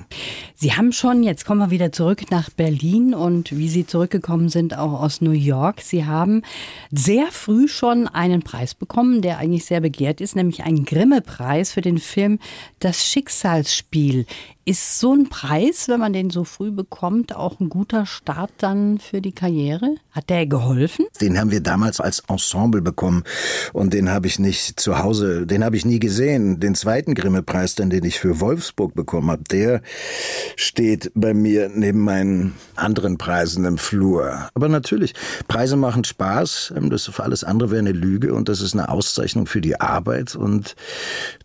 Sie 0.54 0.74
haben 0.74 0.92
schon, 0.92 1.22
jetzt 1.22 1.44
kommen 1.44 1.60
wir 1.60 1.70
wieder 1.70 1.90
zurück 1.90 2.30
nach 2.30 2.50
Berlin 2.50 3.14
und 3.14 3.56
wie 3.56 3.68
Sie 3.68 3.86
zurückgekommen 3.86 4.48
sind, 4.48 4.76
auch 4.76 5.00
aus 5.00 5.20
New 5.20 5.32
York. 5.32 5.80
Sie 5.80 6.04
haben 6.04 6.42
sehr 6.90 7.26
früh 7.32 7.66
schon 7.66 8.06
einen 8.06 8.42
Preis 8.42 8.74
bekommen, 8.74 9.22
der 9.22 9.38
eigentlich 9.38 9.64
sehr 9.64 9.80
begehrt 9.80 10.20
ist, 10.20 10.36
nämlich 10.36 10.62
einen 10.62 10.84
Grimme-Preis 10.84 11.72
für 11.72 11.80
den 11.80 11.98
Film 11.98 12.38
Das 12.78 13.04
Schicksalsspiel. 13.04 14.26
Ist 14.64 15.00
so 15.00 15.12
ein 15.12 15.28
Preis, 15.28 15.88
wenn 15.88 15.98
man 15.98 16.12
den 16.12 16.30
so 16.30 16.44
früh 16.44 16.70
bekommt, 16.70 17.34
auch 17.34 17.58
ein 17.58 17.68
guter 17.68 18.06
Start 18.06 18.52
dann 18.58 19.00
für 19.00 19.20
die 19.20 19.32
Karriere? 19.32 19.96
Hat 20.12 20.30
der 20.30 20.46
geholfen? 20.46 21.06
Den 21.20 21.36
haben 21.36 21.50
wir 21.50 21.60
damals 21.60 22.00
als 22.00 22.20
Ensemble 22.28 22.80
bekommen 22.80 23.24
und 23.72 23.92
den 23.92 24.08
habe 24.08 24.28
ich 24.28 24.38
nicht 24.38 24.78
zu 24.78 25.00
Hause, 25.00 25.48
den 25.48 25.64
habe 25.64 25.74
ich 25.76 25.84
nie 25.84 25.98
gesehen. 25.98 26.60
Den 26.60 26.76
zweiten 26.76 27.14
Grimme-Preis, 27.14 27.74
den 27.74 27.90
ich 28.04 28.20
für 28.20 28.38
Wolfsburg 28.38 28.94
bekommen 28.94 29.32
habe, 29.32 29.42
der 29.42 29.82
steht 30.54 31.10
bei 31.16 31.34
mir 31.34 31.68
neben 31.68 31.98
meinen 31.98 32.54
anderen 32.76 33.18
Preisen 33.18 33.64
im 33.64 33.78
Flur. 33.78 34.48
Aber 34.54 34.68
natürlich, 34.68 35.14
Preise 35.48 35.76
machen 35.76 36.04
Spaß, 36.04 36.74
das 36.88 37.06
für 37.06 37.24
alles 37.24 37.42
andere 37.42 37.72
wäre 37.72 37.80
eine 37.80 37.90
Lüge 37.90 38.32
und 38.32 38.48
das 38.48 38.60
ist 38.60 38.74
eine 38.74 38.90
Auszeichnung 38.90 39.46
für 39.46 39.60
die 39.60 39.80
Arbeit 39.80 40.36
und 40.36 40.76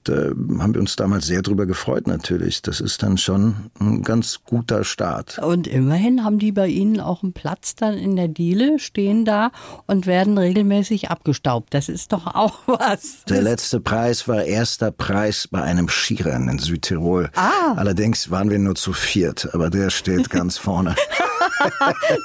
da 0.03 0.13
haben 0.59 0.73
wir 0.75 0.81
uns 0.81 0.95
damals 0.95 1.25
sehr 1.25 1.41
drüber 1.41 1.65
gefreut 1.65 2.05
natürlich. 2.05 2.61
Das 2.61 2.79
ist 2.79 3.06
schon 3.15 3.71
ein 3.79 4.03
ganz 4.03 4.39
guter 4.43 4.83
Start. 4.83 5.39
Und 5.39 5.67
immerhin 5.67 6.25
haben 6.25 6.39
die 6.39 6.51
bei 6.51 6.67
Ihnen 6.67 6.99
auch 6.99 7.23
einen 7.23 7.31
Platz 7.31 7.75
dann 7.75 7.93
in 7.93 8.17
der 8.17 8.27
Diele, 8.27 8.79
stehen 8.79 9.23
da 9.23 9.51
und 9.85 10.05
werden 10.05 10.37
regelmäßig 10.37 11.09
abgestaubt. 11.09 11.73
Das 11.73 11.87
ist 11.87 12.11
doch 12.11 12.27
auch 12.27 12.59
was. 12.65 13.23
Der 13.29 13.41
letzte 13.41 13.79
Preis 13.79 14.27
war 14.27 14.43
erster 14.43 14.91
Preis 14.91 15.47
bei 15.49 15.61
einem 15.61 15.87
Skirennen 15.87 16.49
in 16.49 16.59
Südtirol. 16.59 17.29
Ah. 17.35 17.75
Allerdings 17.77 18.29
waren 18.31 18.49
wir 18.49 18.59
nur 18.59 18.75
zu 18.75 18.91
viert, 18.91 19.53
aber 19.53 19.69
der 19.69 19.89
steht 19.89 20.29
ganz 20.29 20.57
vorne. 20.57 20.95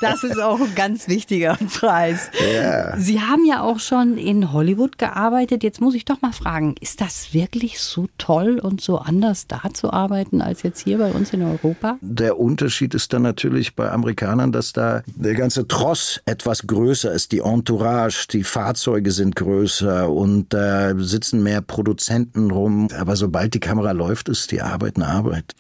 Das 0.01 0.25
ist 0.25 0.41
auch 0.41 0.61
ein 0.61 0.75
ganz 0.75 1.09
wichtiger 1.09 1.59
Preis. 1.75 2.31
Ja. 2.55 2.97
Sie 2.99 3.21
haben 3.21 3.45
ja 3.45 3.63
auch 3.63 3.79
schon 3.79 4.17
in 4.17 4.53
Hollywood 4.53 4.99
gearbeitet. 4.99 5.63
Jetzt 5.63 5.81
muss 5.81 5.95
ich 5.95 6.05
doch 6.05 6.21
mal 6.23 6.33
fragen, 6.33 6.75
ist 6.81 7.01
das 7.01 7.33
wirklich 7.35 7.81
so 7.81 8.09
toll 8.19 8.59
und 8.59 8.81
so 8.81 8.99
anders 8.99 9.47
da 9.47 9.63
zu 9.73 9.93
arbeiten 9.93 10.43
als 10.43 10.63
jetzt 10.63 10.81
hier 10.81 10.99
bei 10.99 11.11
uns 11.11 11.33
in 11.33 11.43
Europa? 11.43 11.99
Der 12.01 12.39
Unterschied 12.39 12.95
ist 12.95 13.13
dann 13.13 13.23
natürlich 13.23 13.77
bei 13.77 13.91
Amerikanern, 13.91 14.53
dass 14.53 14.73
da 14.73 15.03
der 15.07 15.35
ganze 15.35 15.69
Tross 15.69 16.21
etwas 16.25 16.67
größer 16.67 17.13
ist. 17.13 17.33
Die 17.33 17.41
Entourage, 17.41 18.27
die 18.33 18.45
Fahrzeuge 18.45 19.11
sind 19.11 19.37
größer 19.37 20.11
und 20.11 20.53
da 20.53 20.95
sitzen 20.99 21.43
mehr 21.43 21.61
Produzenten 21.61 22.51
rum. 22.51 22.89
Aber 22.99 23.17
sobald 23.17 23.55
die 23.55 23.61
Kamera 23.61 23.93
läuft, 23.93 24.29
ist 24.29 24.51
die 24.53 24.63
Arbeit 24.63 24.97
eine 24.97 25.07
Arbeit. 25.07 25.55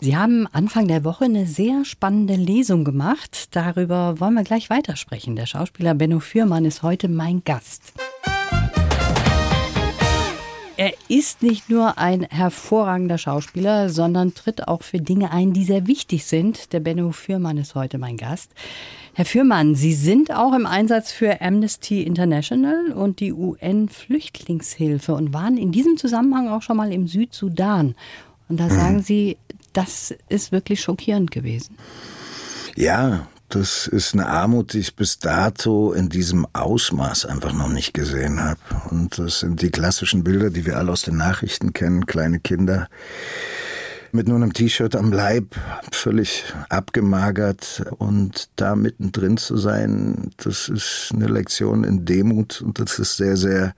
Sie 0.00 0.16
haben 0.16 0.46
Anfang 0.52 0.88
der 0.88 1.04
Woche 1.04 1.24
eine 1.24 1.46
sehr 1.46 1.84
spannende 1.84 2.34
Lesung 2.34 2.84
gemacht 2.84 2.95
gemacht. 2.96 3.54
Darüber 3.54 4.20
wollen 4.20 4.32
wir 4.32 4.42
gleich 4.42 4.70
weitersprechen. 4.70 5.36
Der 5.36 5.44
Schauspieler 5.44 5.92
Benno 5.92 6.18
Fürmann 6.18 6.64
ist 6.64 6.82
heute 6.82 7.08
mein 7.08 7.44
Gast. 7.44 7.92
Er 10.78 10.94
ist 11.08 11.42
nicht 11.42 11.68
nur 11.68 11.98
ein 11.98 12.22
hervorragender 12.22 13.18
Schauspieler, 13.18 13.90
sondern 13.90 14.32
tritt 14.32 14.66
auch 14.66 14.82
für 14.82 14.98
Dinge 14.98 15.30
ein, 15.30 15.52
die 15.52 15.64
sehr 15.64 15.86
wichtig 15.86 16.24
sind. 16.24 16.72
Der 16.72 16.80
Benno 16.80 17.12
Fürmann 17.12 17.58
ist 17.58 17.74
heute 17.74 17.98
mein 17.98 18.16
Gast. 18.16 18.52
Herr 19.12 19.26
Fürmann, 19.26 19.74
Sie 19.74 19.92
sind 19.92 20.34
auch 20.34 20.54
im 20.54 20.64
Einsatz 20.64 21.12
für 21.12 21.42
Amnesty 21.42 22.02
International 22.02 22.92
und 22.92 23.20
die 23.20 23.34
UN-Flüchtlingshilfe 23.34 25.14
und 25.14 25.34
waren 25.34 25.58
in 25.58 25.70
diesem 25.70 25.98
Zusammenhang 25.98 26.48
auch 26.48 26.62
schon 26.62 26.78
mal 26.78 26.90
im 26.90 27.08
Südsudan. 27.08 27.94
Und 28.48 28.58
da 28.58 28.70
sagen 28.70 29.02
Sie, 29.02 29.36
das 29.74 30.14
ist 30.30 30.50
wirklich 30.50 30.80
schockierend 30.80 31.30
gewesen. 31.30 31.76
Ja, 32.76 33.26
das 33.48 33.86
ist 33.86 34.12
eine 34.12 34.26
Armut, 34.26 34.74
die 34.74 34.80
ich 34.80 34.96
bis 34.96 35.18
dato 35.18 35.94
in 35.94 36.10
diesem 36.10 36.46
Ausmaß 36.52 37.24
einfach 37.24 37.54
noch 37.54 37.70
nicht 37.70 37.94
gesehen 37.94 38.38
habe. 38.38 38.60
Und 38.90 39.18
das 39.18 39.40
sind 39.40 39.62
die 39.62 39.70
klassischen 39.70 40.22
Bilder, 40.22 40.50
die 40.50 40.66
wir 40.66 40.76
alle 40.76 40.92
aus 40.92 41.00
den 41.00 41.16
Nachrichten 41.16 41.72
kennen. 41.72 42.04
Kleine 42.04 42.38
Kinder 42.38 42.88
mit 44.12 44.28
nur 44.28 44.36
einem 44.36 44.52
T-Shirt 44.52 44.94
am 44.94 45.10
Leib, 45.10 45.56
völlig 45.90 46.44
abgemagert. 46.68 47.82
Und 47.96 48.50
da 48.56 48.76
mittendrin 48.76 49.38
zu 49.38 49.56
sein, 49.56 50.32
das 50.36 50.68
ist 50.68 51.12
eine 51.14 51.28
Lektion 51.28 51.82
in 51.82 52.04
Demut 52.04 52.60
und 52.60 52.78
das 52.78 52.98
ist 52.98 53.16
sehr, 53.16 53.38
sehr 53.38 53.74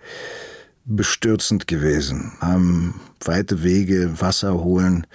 bestürzend 0.86 1.68
gewesen. 1.68 2.32
Haben 2.40 3.00
weite 3.24 3.62
Wege, 3.62 4.20
Wasser 4.20 4.54
holen, 4.54 5.06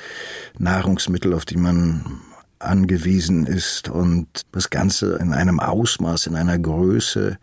Nahrungsmittel, 0.58 1.34
auf 1.34 1.44
die 1.44 1.58
man 1.58 2.22
angewiesen 2.64 3.46
ist 3.46 3.90
und 3.90 4.28
das 4.52 4.70
Ganze 4.70 5.18
in 5.18 5.34
einem 5.34 5.60
Ausmaß, 5.60 6.28
in 6.28 6.36
einer 6.36 6.58
Größe, 6.60 7.38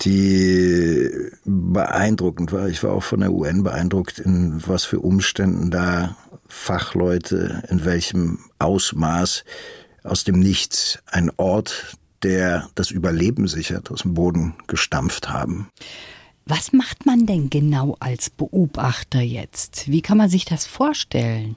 die 0.00 1.10
beeindruckend 1.44 2.52
war. 2.52 2.68
Ich 2.68 2.82
war 2.82 2.92
auch 2.92 3.02
von 3.02 3.20
der 3.20 3.32
UN 3.32 3.62
beeindruckt, 3.62 4.18
in 4.18 4.62
was 4.66 4.84
für 4.84 5.00
Umständen 5.00 5.70
da 5.70 6.16
Fachleute, 6.48 7.62
in 7.68 7.84
welchem 7.84 8.38
Ausmaß 8.58 9.44
aus 10.02 10.24
dem 10.24 10.38
Nichts 10.38 10.98
ein 11.06 11.30
Ort, 11.36 11.96
der 12.22 12.68
das 12.74 12.90
Überleben 12.90 13.48
sichert, 13.48 13.90
aus 13.90 14.02
dem 14.02 14.14
Boden 14.14 14.54
gestampft 14.66 15.30
haben. 15.30 15.70
Was 16.46 16.74
macht 16.74 17.06
man 17.06 17.24
denn 17.24 17.48
genau 17.48 17.96
als 18.00 18.28
Beobachter 18.28 19.20
jetzt? 19.20 19.88
Wie 19.90 20.02
kann 20.02 20.18
man 20.18 20.28
sich 20.28 20.44
das 20.44 20.66
vorstellen? 20.66 21.56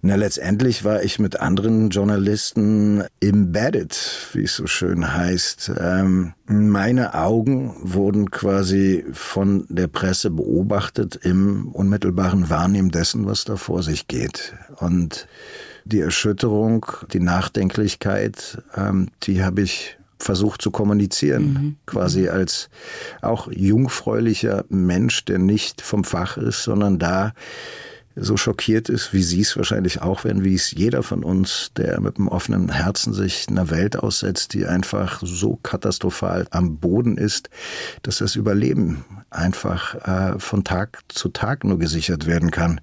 Na, 0.00 0.14
letztendlich 0.14 0.84
war 0.84 1.02
ich 1.02 1.18
mit 1.18 1.38
anderen 1.38 1.90
Journalisten 1.90 3.04
embedded, 3.20 3.94
wie 4.32 4.44
es 4.44 4.56
so 4.56 4.66
schön 4.66 5.12
heißt. 5.12 5.72
Ähm, 5.78 6.32
meine 6.46 7.12
Augen 7.12 7.76
wurden 7.82 8.30
quasi 8.30 9.04
von 9.12 9.66
der 9.68 9.88
Presse 9.88 10.30
beobachtet 10.30 11.16
im 11.16 11.68
unmittelbaren 11.68 12.48
Wahrnehmen 12.48 12.90
dessen, 12.90 13.26
was 13.26 13.44
da 13.44 13.56
vor 13.56 13.82
sich 13.82 14.08
geht. 14.08 14.54
Und 14.76 15.28
die 15.84 16.00
Erschütterung, 16.00 16.86
die 17.12 17.20
Nachdenklichkeit, 17.20 18.62
ähm, 18.74 19.08
die 19.24 19.44
habe 19.44 19.60
ich 19.60 19.98
versucht 20.18 20.62
zu 20.62 20.70
kommunizieren, 20.70 21.44
mhm. 21.44 21.76
quasi 21.86 22.28
als 22.28 22.68
auch 23.22 23.48
jungfräulicher 23.50 24.64
Mensch, 24.68 25.24
der 25.24 25.38
nicht 25.38 25.82
vom 25.82 26.04
Fach 26.04 26.36
ist, 26.36 26.62
sondern 26.62 26.98
da 26.98 27.32
so 28.16 28.38
schockiert 28.38 28.88
ist, 28.88 29.12
wie 29.12 29.22
Sie 29.22 29.42
es 29.42 29.56
wahrscheinlich 29.58 30.00
auch 30.00 30.24
werden, 30.24 30.42
wie 30.42 30.54
es 30.54 30.70
jeder 30.70 31.02
von 31.02 31.22
uns, 31.22 31.70
der 31.76 32.00
mit 32.00 32.16
einem 32.16 32.28
offenen 32.28 32.70
Herzen 32.70 33.12
sich 33.12 33.46
einer 33.48 33.70
Welt 33.70 33.98
aussetzt, 33.98 34.54
die 34.54 34.66
einfach 34.66 35.20
so 35.22 35.56
katastrophal 35.62 36.46
am 36.50 36.78
Boden 36.78 37.18
ist, 37.18 37.50
dass 38.02 38.18
das 38.18 38.34
Überleben 38.34 39.04
einfach 39.28 39.94
äh, 40.06 40.38
von 40.38 40.64
Tag 40.64 41.00
zu 41.08 41.28
Tag 41.28 41.64
nur 41.64 41.78
gesichert 41.78 42.26
werden 42.26 42.50
kann, 42.50 42.80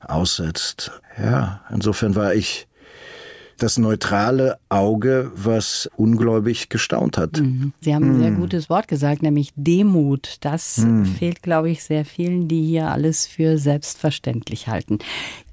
aussetzt. 0.00 0.90
Ja, 1.16 1.60
insofern 1.70 2.16
war 2.16 2.34
ich 2.34 2.66
das 3.58 3.78
neutrale 3.78 4.58
Auge, 4.68 5.30
was 5.34 5.88
ungläubig 5.96 6.68
gestaunt 6.68 7.18
hat. 7.18 7.40
Mhm. 7.40 7.72
Sie 7.80 7.94
haben 7.94 8.10
ein 8.10 8.20
sehr 8.20 8.30
mhm. 8.30 8.40
gutes 8.40 8.70
Wort 8.70 8.88
gesagt, 8.88 9.22
nämlich 9.22 9.52
Demut. 9.56 10.36
Das 10.40 10.78
mhm. 10.78 11.06
fehlt, 11.06 11.42
glaube 11.42 11.70
ich, 11.70 11.84
sehr 11.84 12.04
vielen, 12.04 12.48
die 12.48 12.64
hier 12.64 12.88
alles 12.88 13.26
für 13.26 13.58
selbstverständlich 13.58 14.68
halten. 14.68 14.98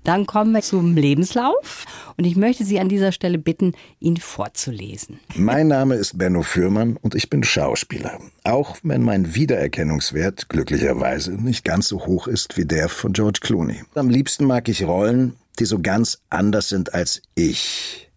Dann 0.04 0.26
kommen 0.26 0.54
wir 0.54 0.62
zum 0.62 0.96
Lebenslauf 0.96 1.86
und 2.18 2.26
ich 2.26 2.36
möchte 2.36 2.64
Sie 2.64 2.80
an 2.80 2.90
dieser 2.90 3.12
Stelle 3.12 3.38
bitten, 3.38 3.74
ihn 4.00 4.18
vorzulesen. 4.18 5.20
Mein 5.36 5.68
Name 5.68 5.96
ist 5.96 6.18
Benno 6.18 6.42
Fürmann 6.42 6.98
und 6.98 7.16
ich 7.16 7.30
bin 7.30 7.44
Schauspieler. 7.44 8.18
Auch 8.44 8.78
wenn 8.82 9.04
mein 9.04 9.36
Wiedererkennungswert 9.36 10.50
glücklicherweise 10.50 11.34
nicht 11.34 11.64
ganz 11.66 11.90
so 11.90 12.06
hoch 12.06 12.28
ist 12.28 12.58
wie 12.58 12.66
der 12.66 12.90
von 12.90 13.14
George 13.14 13.40
Clooney. 13.42 13.84
Am 13.94 14.10
liebsten 14.10 14.46
mag 14.46 14.68
ich 14.70 14.84
Rollen, 14.84 15.36
die 15.60 15.66
so 15.66 15.80
ganz 15.80 16.20
anders 16.30 16.70
sind 16.70 16.94
als 16.94 17.22
ich. 17.36 18.10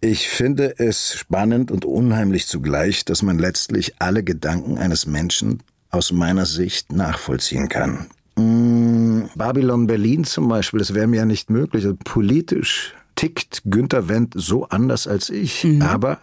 Ich 0.00 0.28
finde 0.28 0.78
es 0.78 1.14
spannend 1.14 1.70
und 1.70 1.84
unheimlich 1.84 2.46
zugleich, 2.46 3.04
dass 3.04 3.22
man 3.22 3.38
letztlich 3.38 4.00
alle 4.00 4.22
Gedanken 4.22 4.78
eines 4.78 5.06
Menschen 5.06 5.62
aus 5.90 6.12
meiner 6.12 6.46
Sicht 6.46 6.92
nachvollziehen 6.92 7.68
kann. 7.68 8.06
Mmh, 8.36 9.30
Babylon 9.34 9.86
Berlin 9.86 10.24
zum 10.24 10.48
Beispiel, 10.48 10.78
das 10.78 10.94
wäre 10.94 11.08
mir 11.08 11.16
ja 11.16 11.24
nicht 11.24 11.50
möglich. 11.50 11.84
Also 11.84 11.96
politisch 12.04 12.94
tickt 13.16 13.62
Günter 13.64 14.08
Wendt 14.08 14.34
so 14.36 14.68
anders 14.68 15.08
als 15.08 15.30
ich, 15.30 15.64
mhm. 15.64 15.82
aber 15.82 16.20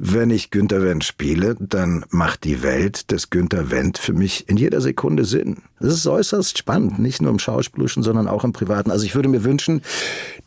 wenn 0.00 0.30
ich 0.30 0.50
Günter 0.50 0.84
Wendt 0.84 1.02
spiele, 1.02 1.56
dann 1.58 2.04
macht 2.10 2.44
die 2.44 2.62
Welt 2.62 3.10
des 3.10 3.30
Günter 3.30 3.72
Wendt 3.72 3.98
für 3.98 4.12
mich 4.12 4.48
in 4.48 4.56
jeder 4.56 4.80
Sekunde 4.80 5.24
Sinn. 5.24 5.56
Das 5.80 5.92
ist 5.92 6.06
äußerst 6.06 6.56
spannend, 6.56 7.00
nicht 7.00 7.20
nur 7.20 7.32
im 7.32 7.40
Schauspielerischen, 7.40 8.04
sondern 8.04 8.28
auch 8.28 8.44
im 8.44 8.52
Privaten. 8.52 8.92
Also 8.92 9.04
ich 9.04 9.16
würde 9.16 9.28
mir 9.28 9.42
wünschen, 9.42 9.82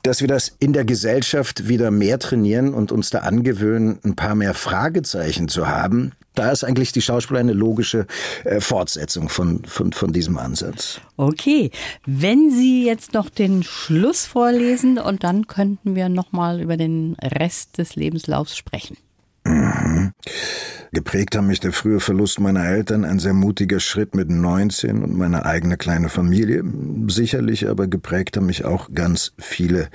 dass 0.04 0.22
wir 0.22 0.30
das 0.30 0.56
in 0.60 0.72
der 0.72 0.86
Gesellschaft 0.86 1.68
wieder 1.68 1.92
mehr 1.92 2.18
trainieren 2.18 2.74
und 2.74 2.94
uns 2.94 3.10
da 3.10 3.20
angewöhnen, 3.20 4.00
ein 4.06 4.16
paar 4.16 4.36
mehr 4.36 4.54
Fragezeichen 4.54 5.50
zu 5.50 5.68
haben. 5.68 6.14
Da 6.34 6.50
ist 6.50 6.64
eigentlich 6.64 6.94
die 6.94 7.02
Schauspieler 7.02 7.42
eine 7.42 7.52
logische 7.52 8.08
äh, 8.46 8.62
Fortsetzung 8.62 9.28
von, 9.28 9.66
von, 9.66 9.92
von 9.92 10.14
diesem 10.14 10.38
Ansatz. 10.38 11.02
Okay, 11.18 11.72
wenn 12.06 12.52
Sie 12.52 12.86
jetzt 12.86 13.14
noch 13.14 13.30
den 13.30 13.64
Schluss 13.64 14.28
vorlesen 14.28 14.98
und 14.98 15.26
dann 15.26 15.48
könnten 15.48 15.94
wir 15.94 16.08
nochmal 16.08 16.62
über 16.62 16.78
den 16.78 17.18
Rest 17.22 17.80
des 17.80 17.98
Lebenslaufs 17.98 18.56
sprechen. 18.56 18.96
Mhm. 19.46 20.14
Geprägt 20.94 21.38
haben 21.38 21.48
mich 21.48 21.62
der 21.62 21.72
frühe 21.72 22.02
Verlust 22.02 22.42
meiner 22.42 22.66
Eltern, 22.66 23.06
ein 23.06 23.18
sehr 23.18 23.32
mutiger 23.32 23.80
Schritt 23.80 24.14
mit 24.14 24.30
19 24.30 25.02
und 25.02 25.18
meine 25.18 25.46
eigene 25.46 25.78
kleine 25.78 26.10
Familie. 26.10 26.66
Sicherlich 27.08 27.70
aber 27.70 27.88
geprägt 27.88 28.36
haben 28.36 28.48
mich 28.48 28.66
auch 28.66 28.90
ganz 28.94 29.32
viele 29.38 29.88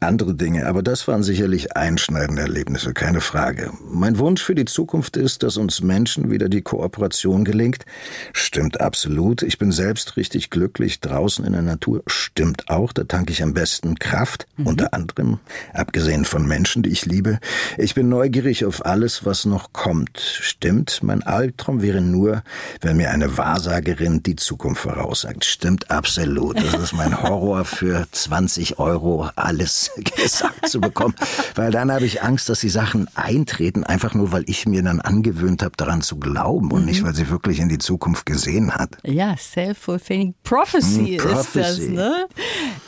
andere 0.00 0.34
Dinge. 0.34 0.66
Aber 0.66 0.82
das 0.82 1.06
waren 1.08 1.22
sicherlich 1.22 1.76
einschneidende 1.76 2.40
Erlebnisse, 2.40 2.94
keine 2.94 3.20
Frage. 3.20 3.70
Mein 3.86 4.18
Wunsch 4.18 4.42
für 4.42 4.54
die 4.54 4.64
Zukunft 4.64 5.18
ist, 5.18 5.42
dass 5.42 5.58
uns 5.58 5.82
Menschen 5.82 6.30
wieder 6.30 6.48
die 6.48 6.62
Kooperation 6.62 7.44
gelingt. 7.44 7.84
Stimmt 8.32 8.80
absolut. 8.80 9.42
Ich 9.42 9.58
bin 9.58 9.72
selbst 9.72 10.16
richtig 10.16 10.48
glücklich 10.48 11.00
draußen 11.00 11.44
in 11.44 11.52
der 11.52 11.60
Natur. 11.60 12.02
Stimmt 12.06 12.70
auch. 12.70 12.94
Da 12.94 13.04
tanke 13.04 13.32
ich 13.32 13.42
am 13.42 13.52
besten 13.52 13.98
Kraft. 13.98 14.46
Mhm. 14.56 14.66
Unter 14.68 14.94
anderem, 14.94 15.38
abgesehen 15.74 16.24
von 16.24 16.48
Menschen, 16.48 16.82
die 16.82 16.90
ich 16.90 17.04
liebe. 17.04 17.40
Ich 17.76 17.94
bin 17.94 18.08
neugierig 18.08 18.64
auf 18.64 18.86
alles, 18.86 19.26
was 19.26 19.44
noch 19.44 19.74
kommt 19.74 20.29
stimmt. 20.30 21.02
Mein 21.02 21.22
Albtraum 21.22 21.82
wäre 21.82 22.00
nur, 22.00 22.42
wenn 22.80 22.96
mir 22.96 23.10
eine 23.10 23.36
Wahrsagerin 23.36 24.22
die 24.22 24.36
Zukunft 24.36 24.82
voraussagt. 24.82 25.44
Stimmt 25.44 25.90
absolut. 25.90 26.56
Das 26.56 26.74
ist 26.74 26.92
mein 26.92 27.22
Horror 27.22 27.64
für 27.64 28.06
20 28.10 28.78
Euro 28.78 29.28
alles 29.36 29.90
gesagt 30.16 30.68
zu 30.68 30.80
bekommen. 30.80 31.14
Weil 31.54 31.70
dann 31.70 31.92
habe 31.92 32.04
ich 32.04 32.22
Angst, 32.22 32.48
dass 32.48 32.60
die 32.60 32.68
Sachen 32.68 33.08
eintreten, 33.14 33.84
einfach 33.84 34.14
nur, 34.14 34.32
weil 34.32 34.44
ich 34.46 34.66
mir 34.66 34.82
dann 34.82 35.00
angewöhnt 35.00 35.62
habe, 35.62 35.76
daran 35.76 36.02
zu 36.02 36.18
glauben 36.18 36.70
und 36.70 36.82
mhm. 36.82 36.88
nicht, 36.88 37.04
weil 37.04 37.14
sie 37.14 37.30
wirklich 37.30 37.60
in 37.60 37.68
die 37.68 37.78
Zukunft 37.78 38.26
gesehen 38.26 38.74
hat. 38.74 38.96
Ja, 39.04 39.36
self-fulfilling 39.36 40.34
prophecy, 40.42 41.16
mm, 41.16 41.16
prophecy 41.18 41.60
ist 41.60 41.78
das. 41.78 41.78
Ne? 41.88 42.26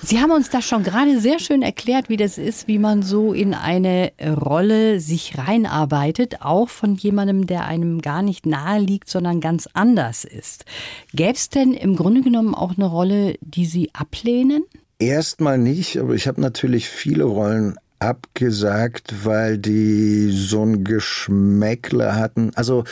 Sie 0.02 0.20
haben 0.20 0.30
uns 0.30 0.50
das 0.50 0.64
schon 0.64 0.82
gerade 0.82 1.20
sehr 1.20 1.38
schön 1.38 1.62
erklärt, 1.62 2.08
wie 2.08 2.16
das 2.16 2.38
ist, 2.38 2.68
wie 2.68 2.78
man 2.78 3.02
so 3.02 3.32
in 3.32 3.54
eine 3.54 4.12
Rolle 4.20 5.00
sich 5.00 5.38
reinarbeitet, 5.38 6.42
auch 6.42 6.68
von 6.68 6.94
jemandem, 6.94 7.31
jemandem, 7.32 7.46
der 7.46 7.66
einem 7.66 8.00
gar 8.00 8.22
nicht 8.22 8.46
nahe 8.46 8.80
liegt, 8.80 9.08
sondern 9.08 9.40
ganz 9.40 9.68
anders 9.72 10.24
ist. 10.24 10.64
Gäbe 11.12 11.32
es 11.32 11.48
denn 11.48 11.74
im 11.74 11.96
Grunde 11.96 12.22
genommen 12.22 12.54
auch 12.54 12.76
eine 12.76 12.86
Rolle, 12.86 13.34
die 13.40 13.66
Sie 13.66 13.90
ablehnen? 13.94 14.64
Erstmal 14.98 15.58
nicht, 15.58 15.98
aber 15.98 16.14
ich 16.14 16.28
habe 16.28 16.40
natürlich 16.40 16.88
viele 16.88 17.24
Rollen 17.24 17.76
abgesagt, 17.98 19.24
weil 19.24 19.58
die 19.58 20.30
so 20.30 20.64
ein 20.64 20.84
Geschmäckle 20.84 22.14
hatten. 22.14 22.52
Also, 22.54 22.84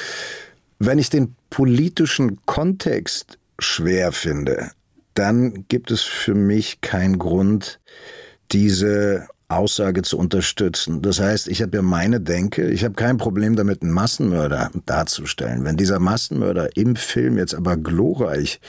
wenn 0.78 0.98
ich 0.98 1.10
den 1.10 1.34
politischen 1.50 2.38
Kontext 2.46 3.38
schwer 3.58 4.12
finde, 4.12 4.70
dann 5.14 5.66
gibt 5.68 5.90
es 5.90 6.02
für 6.02 6.34
mich 6.34 6.80
keinen 6.80 7.18
Grund, 7.18 7.80
diese 8.52 9.28
Aussage 9.50 10.02
zu 10.02 10.18
unterstützen. 10.18 11.02
Das 11.02 11.20
heißt, 11.20 11.48
ich 11.48 11.62
habe 11.62 11.76
ja 11.76 11.82
meine 11.82 12.20
Denke, 12.20 12.70
ich 12.70 12.84
habe 12.84 12.94
kein 12.94 13.16
Problem 13.16 13.56
damit, 13.56 13.82
einen 13.82 13.92
Massenmörder 13.92 14.70
darzustellen. 14.86 15.64
Wenn 15.64 15.76
dieser 15.76 15.98
Massenmörder 15.98 16.76
im 16.76 16.96
Film 16.96 17.36
jetzt 17.36 17.54
aber 17.54 17.76
glorreich 17.76 18.60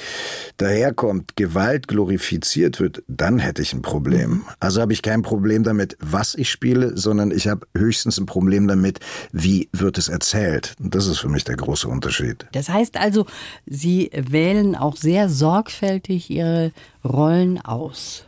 daherkommt, 0.57 1.35
Gewalt 1.35 1.87
glorifiziert 1.87 2.79
wird, 2.79 3.03
dann 3.07 3.39
hätte 3.39 3.61
ich 3.61 3.73
ein 3.73 3.81
Problem. 3.81 4.43
Also 4.59 4.81
habe 4.81 4.93
ich 4.93 5.01
kein 5.01 5.21
Problem 5.21 5.63
damit, 5.63 5.97
was 5.99 6.35
ich 6.35 6.49
spiele, 6.49 6.97
sondern 6.97 7.31
ich 7.31 7.47
habe 7.47 7.67
höchstens 7.77 8.17
ein 8.17 8.25
Problem 8.25 8.67
damit, 8.67 8.99
wie 9.31 9.69
wird 9.73 9.97
es 9.97 10.09
erzählt. 10.09 10.75
Und 10.79 10.95
das 10.95 11.07
ist 11.07 11.19
für 11.19 11.29
mich 11.29 11.43
der 11.43 11.57
große 11.57 11.87
Unterschied. 11.87 12.47
Das 12.53 12.69
heißt 12.69 12.97
also, 12.97 13.25
Sie 13.65 14.09
wählen 14.13 14.75
auch 14.75 14.95
sehr 14.95 15.29
sorgfältig 15.29 16.29
Ihre 16.29 16.71
Rollen 17.03 17.59
aus. 17.59 18.25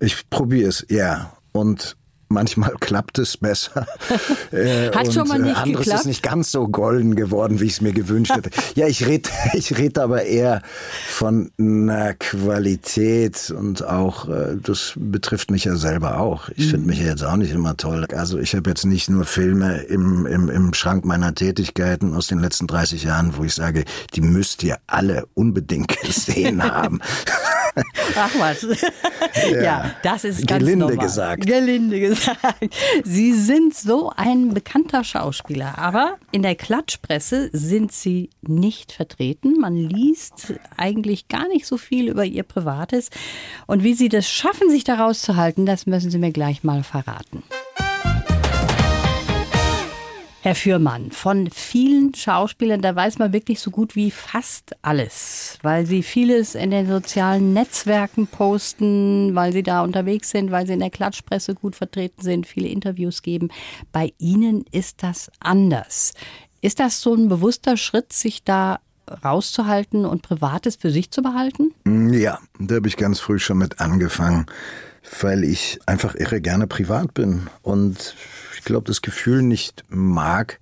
Ich 0.00 0.28
probiere 0.30 0.68
es, 0.68 0.86
ja. 0.88 1.32
Und 1.56 1.96
Manchmal 2.34 2.74
klappt 2.80 3.18
es 3.18 3.36
besser. 3.36 3.86
Äh, 4.52 4.92
Hat 4.92 5.12
schon 5.12 5.26
mal 5.26 5.38
nicht 5.38 5.56
anderes 5.56 5.84
geklappt? 5.84 6.00
ist 6.00 6.06
nicht 6.06 6.22
ganz 6.22 6.52
so 6.52 6.68
golden 6.68 7.16
geworden, 7.16 7.60
wie 7.60 7.64
ich 7.64 7.72
es 7.74 7.80
mir 7.80 7.92
gewünscht 7.92 8.34
hätte. 8.34 8.50
ja, 8.74 8.86
ich 8.86 9.06
rede 9.06 9.28
ich 9.54 9.76
red 9.78 9.98
aber 9.98 10.24
eher 10.24 10.62
von 11.08 11.50
einer 11.58 12.14
Qualität 12.14 13.52
und 13.56 13.84
auch, 13.84 14.28
äh, 14.28 14.56
das 14.62 14.92
betrifft 14.96 15.50
mich 15.50 15.64
ja 15.64 15.76
selber 15.76 16.20
auch. 16.20 16.48
Ich 16.50 16.68
finde 16.68 16.86
mich 16.86 17.00
ja 17.00 17.06
jetzt 17.06 17.24
auch 17.24 17.36
nicht 17.36 17.52
immer 17.52 17.76
toll. 17.76 18.06
Also 18.14 18.38
ich 18.38 18.54
habe 18.54 18.70
jetzt 18.70 18.84
nicht 18.84 19.08
nur 19.10 19.24
Filme 19.24 19.78
im, 19.82 20.26
im, 20.26 20.48
im 20.48 20.74
Schrank 20.74 21.04
meiner 21.04 21.34
Tätigkeiten 21.34 22.14
aus 22.14 22.26
den 22.28 22.38
letzten 22.38 22.66
30 22.66 23.02
Jahren, 23.02 23.36
wo 23.36 23.44
ich 23.44 23.54
sage, 23.54 23.84
die 24.14 24.20
müsst 24.20 24.62
ihr 24.62 24.78
alle 24.86 25.26
unbedingt 25.34 26.00
gesehen 26.02 26.62
haben. 26.62 27.00
Ach 28.16 28.30
was. 28.38 28.62
Ja, 29.50 29.60
ja, 29.62 29.90
das 30.02 30.24
ist 30.24 30.46
ganz 30.46 30.60
Gelinde 30.60 30.86
normal. 30.86 31.04
gesagt. 31.06 31.46
Gelinde 31.46 31.98
gesagt. 32.00 32.23
Sie 33.04 33.32
sind 33.32 33.74
so 33.74 34.10
ein 34.14 34.54
bekannter 34.54 35.04
Schauspieler, 35.04 35.78
aber 35.78 36.18
in 36.32 36.42
der 36.42 36.54
Klatschpresse 36.54 37.50
sind 37.52 37.92
Sie 37.92 38.30
nicht 38.42 38.92
vertreten. 38.92 39.58
Man 39.60 39.76
liest 39.76 40.54
eigentlich 40.76 41.28
gar 41.28 41.48
nicht 41.48 41.66
so 41.66 41.76
viel 41.76 42.08
über 42.08 42.24
Ihr 42.24 42.42
Privates. 42.42 43.10
Und 43.66 43.82
wie 43.82 43.94
Sie 43.94 44.08
das 44.08 44.28
schaffen, 44.28 44.70
sich 44.70 44.84
da 44.84 44.96
rauszuhalten, 44.96 45.66
das 45.66 45.86
müssen 45.86 46.10
Sie 46.10 46.18
mir 46.18 46.32
gleich 46.32 46.64
mal 46.64 46.82
verraten. 46.82 47.42
Herr 50.44 50.54
Fürmann, 50.54 51.10
von 51.10 51.48
vielen 51.50 52.12
Schauspielern, 52.12 52.82
da 52.82 52.94
weiß 52.94 53.18
man 53.18 53.32
wirklich 53.32 53.60
so 53.60 53.70
gut 53.70 53.96
wie 53.96 54.10
fast 54.10 54.76
alles, 54.82 55.58
weil 55.62 55.86
sie 55.86 56.02
vieles 56.02 56.54
in 56.54 56.70
den 56.70 56.86
sozialen 56.86 57.54
Netzwerken 57.54 58.26
posten, 58.26 59.34
weil 59.34 59.54
sie 59.54 59.62
da 59.62 59.82
unterwegs 59.82 60.28
sind, 60.28 60.50
weil 60.50 60.66
sie 60.66 60.74
in 60.74 60.80
der 60.80 60.90
Klatschpresse 60.90 61.54
gut 61.54 61.76
vertreten 61.76 62.20
sind, 62.20 62.46
viele 62.46 62.68
Interviews 62.68 63.22
geben. 63.22 63.48
Bei 63.90 64.12
Ihnen 64.18 64.66
ist 64.70 65.02
das 65.02 65.30
anders. 65.40 66.12
Ist 66.60 66.78
das 66.78 67.00
so 67.00 67.14
ein 67.14 67.30
bewusster 67.30 67.78
Schritt, 67.78 68.12
sich 68.12 68.44
da 68.44 68.80
rauszuhalten 69.24 70.04
und 70.04 70.20
Privates 70.20 70.76
für 70.76 70.90
sich 70.90 71.10
zu 71.10 71.22
behalten? 71.22 71.72
Ja, 72.12 72.38
da 72.58 72.74
habe 72.74 72.88
ich 72.88 72.98
ganz 72.98 73.18
früh 73.18 73.38
schon 73.38 73.56
mit 73.56 73.80
angefangen, 73.80 74.44
weil 75.20 75.44
ich 75.44 75.78
einfach 75.86 76.14
irre 76.14 76.40
gerne 76.40 76.66
privat 76.66 77.14
bin 77.14 77.48
und 77.62 78.14
ich 78.56 78.64
glaube, 78.64 78.86
das 78.86 79.02
Gefühl 79.02 79.42
nicht 79.42 79.84
mag, 79.88 80.58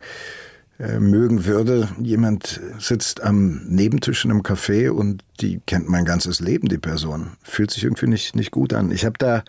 äh, 0.78 0.98
mögen 0.98 1.44
würde. 1.44 1.88
Jemand 2.00 2.60
sitzt 2.78 3.22
am 3.22 3.62
Nebentisch 3.68 4.24
in 4.24 4.30
einem 4.30 4.42
Café 4.42 4.90
und 4.90 5.22
die 5.40 5.60
kennt 5.66 5.88
mein 5.88 6.04
ganzes 6.04 6.40
Leben, 6.40 6.68
die 6.68 6.78
Person. 6.78 7.36
Fühlt 7.42 7.70
sich 7.70 7.84
irgendwie 7.84 8.08
nicht, 8.08 8.34
nicht 8.34 8.50
gut 8.50 8.72
an. 8.72 8.90
Ich 8.90 9.04
habe 9.04 9.18
da 9.18 9.44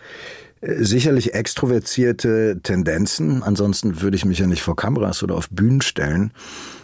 sicherlich 0.66 1.34
extrovertierte 1.34 2.60
Tendenzen. 2.62 3.42
Ansonsten 3.42 4.00
würde 4.00 4.16
ich 4.16 4.24
mich 4.24 4.38
ja 4.38 4.46
nicht 4.46 4.62
vor 4.62 4.76
Kameras 4.76 5.22
oder 5.22 5.36
auf 5.36 5.48
Bühnen 5.50 5.82
stellen. 5.82 6.32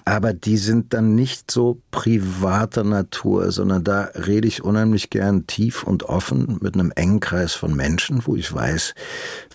Aber 0.05 0.33
die 0.33 0.57
sind 0.57 0.93
dann 0.93 1.15
nicht 1.15 1.51
so 1.51 1.81
privater 1.91 2.85
Natur, 2.85 3.53
sondern 3.53 3.85
da 3.85 4.11
rede 4.15 4.49
ich 4.49 4.65
unheimlich 4.65 5.11
gern 5.11 5.47
tief 5.47 5.85
und 5.85 6.05
offen 6.05 6.59
mit 6.61 6.75
einem 6.75 6.91
engen 6.95 7.21
Kreis 7.21 7.55
von 7.55 7.75
Menschen, 7.75 8.27
wo 8.27 8.35
ich 8.35 8.53
weiß, 8.53 8.95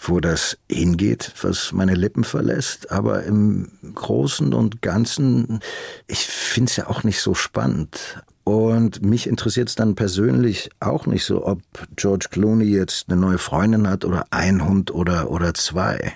wo 0.01 0.19
das 0.19 0.57
hingeht, 0.69 1.33
was 1.41 1.71
meine 1.73 1.95
Lippen 1.95 2.23
verlässt. 2.23 2.91
Aber 2.91 3.23
im 3.23 3.71
Großen 3.95 4.53
und 4.53 4.81
Ganzen, 4.81 5.59
ich 6.07 6.19
finde 6.19 6.69
es 6.69 6.77
ja 6.77 6.87
auch 6.87 7.03
nicht 7.03 7.19
so 7.19 7.33
spannend. 7.33 8.23
Und 8.45 9.03
mich 9.03 9.25
interessiert 9.25 9.69
es 9.69 9.75
dann 9.75 9.95
persönlich 9.95 10.69
auch 10.79 11.07
nicht 11.07 11.25
so, 11.25 11.47
ob 11.47 11.61
George 11.95 12.27
Clooney 12.29 12.65
jetzt 12.65 13.09
eine 13.09 13.19
neue 13.19 13.39
Freundin 13.39 13.89
hat 13.89 14.05
oder 14.05 14.27
ein 14.29 14.63
Hund 14.67 14.93
oder, 14.93 15.31
oder 15.31 15.55
zwei. 15.55 16.13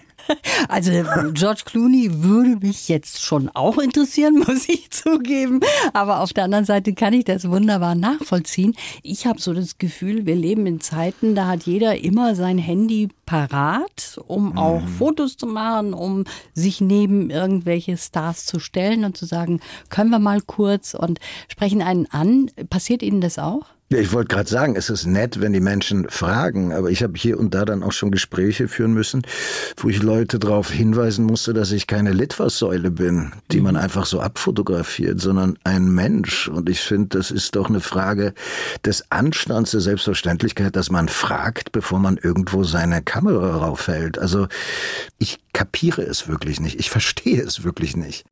Also 0.68 0.92
George 1.34 1.62
Clooney 1.66 2.24
würde 2.24 2.58
mich 2.58 2.90
jetzt 2.90 3.22
schon 3.22 3.50
auch 3.50 3.78
interessieren, 3.78 4.40
muss 4.48 4.68
ich 4.68 4.92
zugeben. 4.92 5.60
Aber 5.94 6.20
auf 6.22 6.34
der 6.34 6.46
anderen 6.46 6.66
Seite 6.66 6.94
kann 6.94 7.14
ich 7.14 7.26
das 7.26 7.50
wunderbar 7.50 7.96
nachvollziehen. 7.96 8.76
Ich 9.04 9.26
habe 9.26 9.40
so 9.40 9.54
das 9.54 9.78
Gefühl, 9.78 10.26
wir 10.26 10.36
leben 10.36 10.66
in 10.66 10.82
Zeiten, 10.82 11.36
da 11.36 11.48
hat 11.48 11.64
jeder 11.64 12.04
immer 12.04 12.36
sein 12.36 12.58
Handy 12.58 13.10
parat, 13.26 14.20
um 14.28 14.58
auch 14.58 14.82
Fotos 14.98 15.38
zu 15.38 15.46
machen, 15.46 15.94
um 15.94 16.26
sich 16.54 16.82
neben 16.82 17.30
irgendwelche 17.30 17.96
Stars 17.98 18.46
zu 18.46 18.60
stellen 18.60 19.06
und 19.06 19.18
zu 19.18 19.26
sagen, 19.26 19.60
können 19.90 20.10
wir 20.10 20.20
mal 20.20 20.42
kurz 20.42 20.94
und 20.94 21.20
sprechen 21.48 21.82
einen 21.82 22.08
an. 22.08 22.50
Passiert 22.70 23.04
Ihnen 23.04 23.22
das 23.22 23.38
auch? 23.38 23.66
Ja, 23.92 23.98
ich 23.98 24.14
wollte 24.14 24.28
gerade 24.28 24.48
sagen, 24.48 24.76
es 24.76 24.92
ist 24.92 25.08
nett, 25.08 25.42
wenn 25.42 25.52
die 25.52 25.60
Menschen 25.60 26.08
fragen, 26.10 26.74
aber 26.74 26.92
ich 26.92 27.02
habe 27.02 27.18
hier 27.18 27.40
und 27.40 27.56
da 27.56 27.66
dann 27.66 27.82
auch 27.82 27.92
schon 27.92 28.12
Gespräche 28.12 28.68
führen 28.68 28.94
müssen, 28.94 29.24
wo 29.78 29.90
ich 29.90 30.04
Leute 30.04 30.38
darauf 30.38 30.70
hinweisen 30.70 31.26
musste, 31.26 31.54
dass 31.54 31.72
ich 31.72 31.88
keine 31.88 32.14
Litfaßsäule 32.14 32.92
bin, 32.92 33.32
die 33.52 33.62
man 33.62 33.76
einfach 33.76 34.06
so 34.06 34.20
abfotografiert, 34.22 35.20
sondern 35.20 35.58
ein 35.64 35.90
Mensch. 35.90 36.48
Und 36.50 36.70
ich 36.70 36.82
finde, 36.82 37.18
das 37.18 37.32
ist 37.32 37.56
doch 37.56 37.68
eine 37.68 37.80
Frage 37.80 38.36
des 38.86 39.10
Anstands, 39.10 39.72
der 39.72 39.82
Selbstverständlichkeit, 39.82 40.76
dass 40.76 40.92
man 40.92 41.10
fragt, 41.10 41.72
bevor 41.72 41.98
man 41.98 42.18
irgendwo 42.18 42.64
seine 42.64 43.02
Kamera 43.02 43.58
raufhält. 43.58 44.20
Also 44.20 44.48
ich 45.18 45.40
kapiere 45.52 46.04
es 46.04 46.28
wirklich 46.28 46.60
nicht. 46.60 46.80
Ich 46.80 46.92
verstehe 46.92 47.42
es 47.42 47.64
wirklich 47.64 47.98
nicht. 47.98 48.28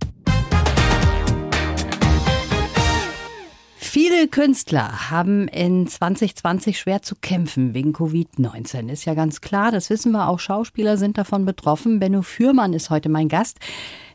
Viele 3.90 4.28
Künstler 4.28 5.10
haben 5.10 5.48
in 5.48 5.88
2020 5.88 6.78
schwer 6.78 7.02
zu 7.04 7.16
kämpfen 7.16 7.74
wegen 7.74 7.94
Covid-19. 7.94 8.92
Ist 8.92 9.06
ja 9.06 9.14
ganz 9.14 9.40
klar, 9.40 9.72
das 9.72 9.90
wissen 9.90 10.12
wir, 10.12 10.28
auch 10.28 10.42
Schauspieler 10.42 10.98
sind 10.98 11.18
davon 11.18 11.46
betroffen. 11.46 11.98
Benno 11.98 12.22
Fürmann 12.22 12.74
ist 12.74 12.90
heute 12.90 13.08
mein 13.08 13.30
Gast. 13.30 13.60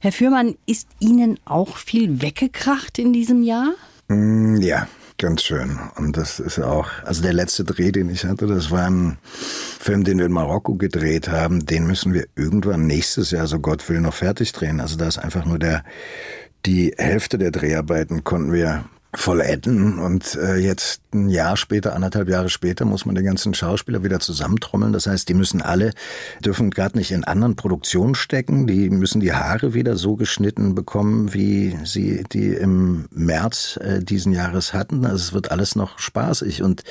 Herr 0.01 0.13
Fürmann, 0.13 0.57
ist 0.67 0.89
Ihnen 1.01 1.41
auch 1.47 1.79
viel 1.79 2.21
weggekracht 2.21 2.99
in 2.99 3.15
diesem 3.15 3.43
Jahr? 3.43 3.73
Mm, 4.09 4.57
Ja, 4.61 4.87
ganz 5.17 5.43
schön. 5.43 5.79
Und 5.97 6.19
das 6.19 6.39
ist 6.39 6.59
auch, 6.61 6.89
also 7.05 7.23
der 7.23 7.33
letzte 7.33 7.65
Dreh, 7.65 7.93
den 7.93 8.11
ich 8.11 8.27
hatte, 8.27 8.47
das 8.47 8.71
war 8.71 8.91
ein 8.91 9.17
Film, 9.25 10.05
den 10.05 10.19
wir 10.19 10.27
in 10.27 10.33
Marokko 10.33 10.75
gedreht 10.75 11.29
haben. 11.29 11.65
Den 11.65 11.87
müssen 11.87 12.13
wir 12.13 12.27
irgendwann 12.37 12.87
nächstes 12.87 13.31
Jahr, 13.31 13.47
so 13.47 13.59
Gott 13.59 13.89
will, 13.89 14.03
noch 14.03 14.15
fertig 14.15 14.53
drehen. 14.53 14.81
Also 14.81 14.99
da 14.99 15.09
ist 15.09 15.19
einfach 15.19 15.47
nur 15.47 15.59
der, 15.59 15.83
die 16.67 16.95
Hälfte 16.99 17.39
der 17.39 17.51
Dreharbeiten 17.51 18.23
konnten 18.23 18.53
wir 18.53 18.85
vollenden 19.15 19.99
und 19.99 20.35
äh, 20.37 20.57
jetzt 20.57 21.03
ein 21.13 21.29
Jahr 21.29 21.59
später, 21.59 21.95
anderthalb 21.95 22.31
Jahre 22.31 22.49
später, 22.49 22.87
muss 22.87 23.05
man 23.05 23.15
den 23.15 23.27
ganzen 23.27 23.53
Schauspieler 23.53 24.03
wieder 24.03 24.21
zusammentrommeln. 24.21 24.95
Das 24.95 25.07
heißt, 25.07 25.29
die 25.29 25.35
müssen 25.35 25.61
alle, 25.61 25.93
dürfen 26.41 26.71
gerade 26.71 26.97
nicht 26.97 27.11
in 27.11 27.25
anderen 27.25 27.55
Produktionen 27.55 28.15
stecken, 28.15 28.67
die 28.67 28.89
müssen 28.89 29.21
die 29.21 29.35
Haare 29.35 29.75
wieder 29.75 29.97
so 29.97 30.17
geschnitten 30.17 30.75
bekommen, 30.75 31.35
wie 31.35 31.77
sie 31.85 32.25
die 32.33 32.49
im 32.55 33.07
März 33.11 33.79
äh, 33.83 34.03
diesen 34.03 34.33
Jahres 34.33 34.73
hatten. 34.73 35.05
Also 35.05 35.17
es 35.17 35.33
wird 35.35 35.51
alles 35.51 35.77
noch 35.77 35.99
spaßig 35.99 36.63
und 36.63 36.83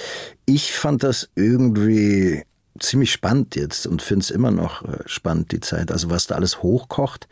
ich 0.46 0.74
fand 0.74 1.02
das 1.02 1.30
irgendwie 1.36 2.44
ziemlich 2.80 3.12
spannend 3.12 3.56
jetzt 3.56 3.86
und 3.88 4.02
finde 4.02 4.24
es 4.24 4.32
immer 4.32 4.52
noch 4.52 4.84
äh, 4.84 4.98
spannend, 5.06 5.52
die 5.52 5.60
Zeit. 5.60 5.92
Also 5.92 6.10
was 6.10 6.28
da 6.28 6.36
alles 6.36 6.62
hochkocht 6.62 7.28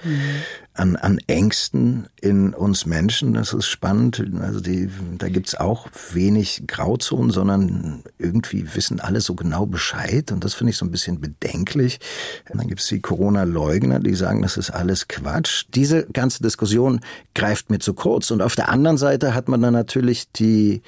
an, 0.79 0.95
an 0.95 1.19
Ängsten 1.27 2.07
in 2.21 2.53
uns 2.53 2.85
Menschen, 2.85 3.33
das 3.33 3.53
ist 3.53 3.67
spannend. 3.67 4.23
Also 4.41 4.59
die, 4.61 4.89
da 5.17 5.29
gibt's 5.29 5.55
auch 5.55 5.87
wenig 6.13 6.63
Grauzonen, 6.67 7.31
sondern 7.31 8.03
irgendwie 8.17 8.75
wissen 8.75 8.99
alle 8.99 9.21
so 9.21 9.35
genau 9.35 9.65
Bescheid 9.65 10.31
und 10.31 10.43
das 10.43 10.53
finde 10.53 10.71
ich 10.71 10.77
so 10.77 10.85
ein 10.85 10.91
bisschen 10.91 11.19
bedenklich. 11.19 11.99
Und 12.49 12.59
dann 12.59 12.67
gibt's 12.67 12.87
die 12.87 13.01
Corona-Leugner, 13.01 13.99
die 13.99 14.15
sagen, 14.15 14.41
das 14.41 14.57
ist 14.57 14.69
alles 14.71 15.07
Quatsch. 15.07 15.65
Diese 15.75 16.05
ganze 16.07 16.41
Diskussion 16.41 17.01
greift 17.35 17.69
mir 17.69 17.79
zu 17.79 17.93
kurz. 17.93 18.31
Und 18.31 18.41
auf 18.41 18.55
der 18.55 18.69
anderen 18.69 18.97
Seite 18.97 19.33
hat 19.33 19.49
man 19.49 19.61
dann 19.61 19.73
natürlich 19.73 20.31
die, 20.31 20.81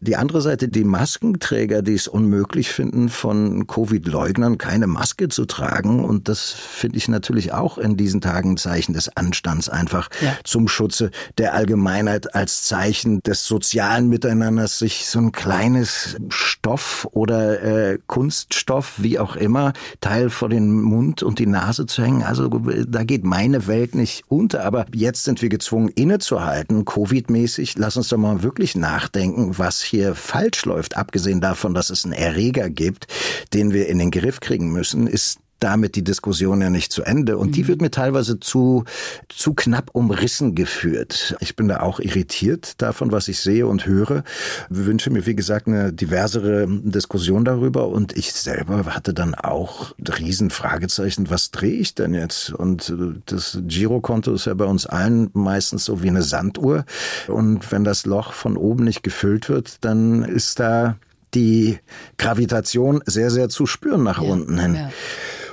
die 0.00 0.16
andere 0.16 0.40
Seite, 0.40 0.68
die 0.68 0.84
Maskenträger, 0.84 1.82
die 1.82 1.94
es 1.94 2.08
unmöglich 2.08 2.70
finden, 2.70 3.08
von 3.08 3.66
Covid-Leugnern 3.66 4.58
keine 4.58 4.86
Maske 4.86 5.28
zu 5.28 5.44
tragen. 5.44 6.04
Und 6.04 6.28
das 6.28 6.50
finde 6.50 6.98
ich 6.98 7.08
natürlich 7.08 7.52
auch 7.52 7.78
in 7.78 7.96
diesen 7.96 8.20
Tagen 8.20 8.52
ein 8.52 8.56
Zeichen 8.56 8.92
des 8.92 9.16
Anstands 9.34 9.68
einfach 9.68 10.08
Ja. 10.20 10.36
zum 10.44 10.68
Schutze 10.68 11.10
der 11.38 11.54
Allgemeinheit 11.54 12.34
als 12.34 12.62
Zeichen 12.62 13.20
des 13.22 13.46
sozialen 13.46 14.08
Miteinanders 14.08 14.78
sich 14.78 15.06
so 15.06 15.18
ein 15.18 15.32
kleines 15.32 16.16
Stoff 16.28 17.08
oder 17.10 17.62
äh, 17.62 17.98
Kunststoff, 18.06 18.94
wie 18.98 19.18
auch 19.18 19.34
immer, 19.34 19.72
Teil 20.00 20.30
vor 20.30 20.48
den 20.48 20.80
Mund 20.80 21.22
und 21.24 21.38
die 21.40 21.46
Nase 21.46 21.86
zu 21.86 22.02
hängen. 22.04 22.22
Also 22.22 22.48
da 22.48 23.02
geht 23.02 23.24
meine 23.24 23.66
Welt 23.66 23.94
nicht 23.96 24.22
unter. 24.28 24.64
Aber 24.64 24.86
jetzt 24.94 25.24
sind 25.24 25.42
wir 25.42 25.48
gezwungen, 25.48 25.88
innezuhalten, 25.88 26.84
Covid-mäßig. 26.84 27.74
Lass 27.76 27.96
uns 27.96 28.08
doch 28.08 28.18
mal 28.18 28.42
wirklich 28.42 28.76
nachdenken, 28.76 29.58
was 29.58 29.82
hier 29.82 30.14
falsch 30.14 30.64
läuft. 30.64 30.96
Abgesehen 30.96 31.40
davon, 31.40 31.74
dass 31.74 31.90
es 31.90 32.04
einen 32.04 32.14
Erreger 32.14 32.70
gibt, 32.70 33.08
den 33.52 33.72
wir 33.72 33.88
in 33.88 33.98
den 33.98 34.10
Griff 34.12 34.40
kriegen 34.40 34.70
müssen, 34.72 35.06
ist 35.06 35.38
damit 35.64 35.96
die 35.96 36.04
Diskussion 36.04 36.60
ja 36.60 36.68
nicht 36.68 36.92
zu 36.92 37.02
Ende. 37.02 37.38
Und 37.38 37.48
mhm. 37.48 37.52
die 37.52 37.68
wird 37.68 37.80
mir 37.80 37.90
teilweise 37.90 38.38
zu, 38.38 38.84
zu 39.30 39.54
knapp 39.54 39.90
umrissen 39.94 40.54
geführt. 40.54 41.36
Ich 41.40 41.56
bin 41.56 41.68
da 41.68 41.80
auch 41.80 42.00
irritiert 42.00 42.82
davon, 42.82 43.12
was 43.12 43.28
ich 43.28 43.40
sehe 43.40 43.66
und 43.66 43.86
höre. 43.86 44.24
Ich 44.70 44.84
wünsche 44.84 45.08
mir, 45.08 45.24
wie 45.24 45.34
gesagt, 45.34 45.66
eine 45.66 45.90
diversere 45.90 46.66
Diskussion 46.68 47.46
darüber. 47.46 47.88
Und 47.88 48.14
ich 48.14 48.34
selber 48.34 48.84
hatte 48.84 49.14
dann 49.14 49.34
auch 49.34 49.94
riesen 50.18 50.50
Fragezeichen, 50.50 51.30
was 51.30 51.50
drehe 51.50 51.78
ich 51.78 51.94
denn 51.94 52.12
jetzt? 52.12 52.52
Und 52.52 52.90
äh, 52.90 53.18
das 53.24 53.58
Girokonto 53.62 54.34
ist 54.34 54.44
ja 54.44 54.52
bei 54.52 54.66
uns 54.66 54.84
allen 54.84 55.30
meistens 55.32 55.86
so 55.86 56.02
wie 56.02 56.08
eine 56.08 56.22
Sanduhr. 56.22 56.84
Und 57.26 57.72
wenn 57.72 57.84
das 57.84 58.04
Loch 58.04 58.34
von 58.34 58.58
oben 58.58 58.84
nicht 58.84 59.02
gefüllt 59.02 59.48
wird, 59.48 59.82
dann 59.82 60.24
ist 60.24 60.60
da 60.60 60.96
die 61.34 61.78
Gravitation 62.16 63.02
sehr, 63.06 63.30
sehr 63.30 63.48
zu 63.48 63.66
spüren 63.66 64.02
nach 64.02 64.22
ja, 64.22 64.30
unten 64.30 64.58
hin. 64.58 64.74
Ja. 64.74 64.90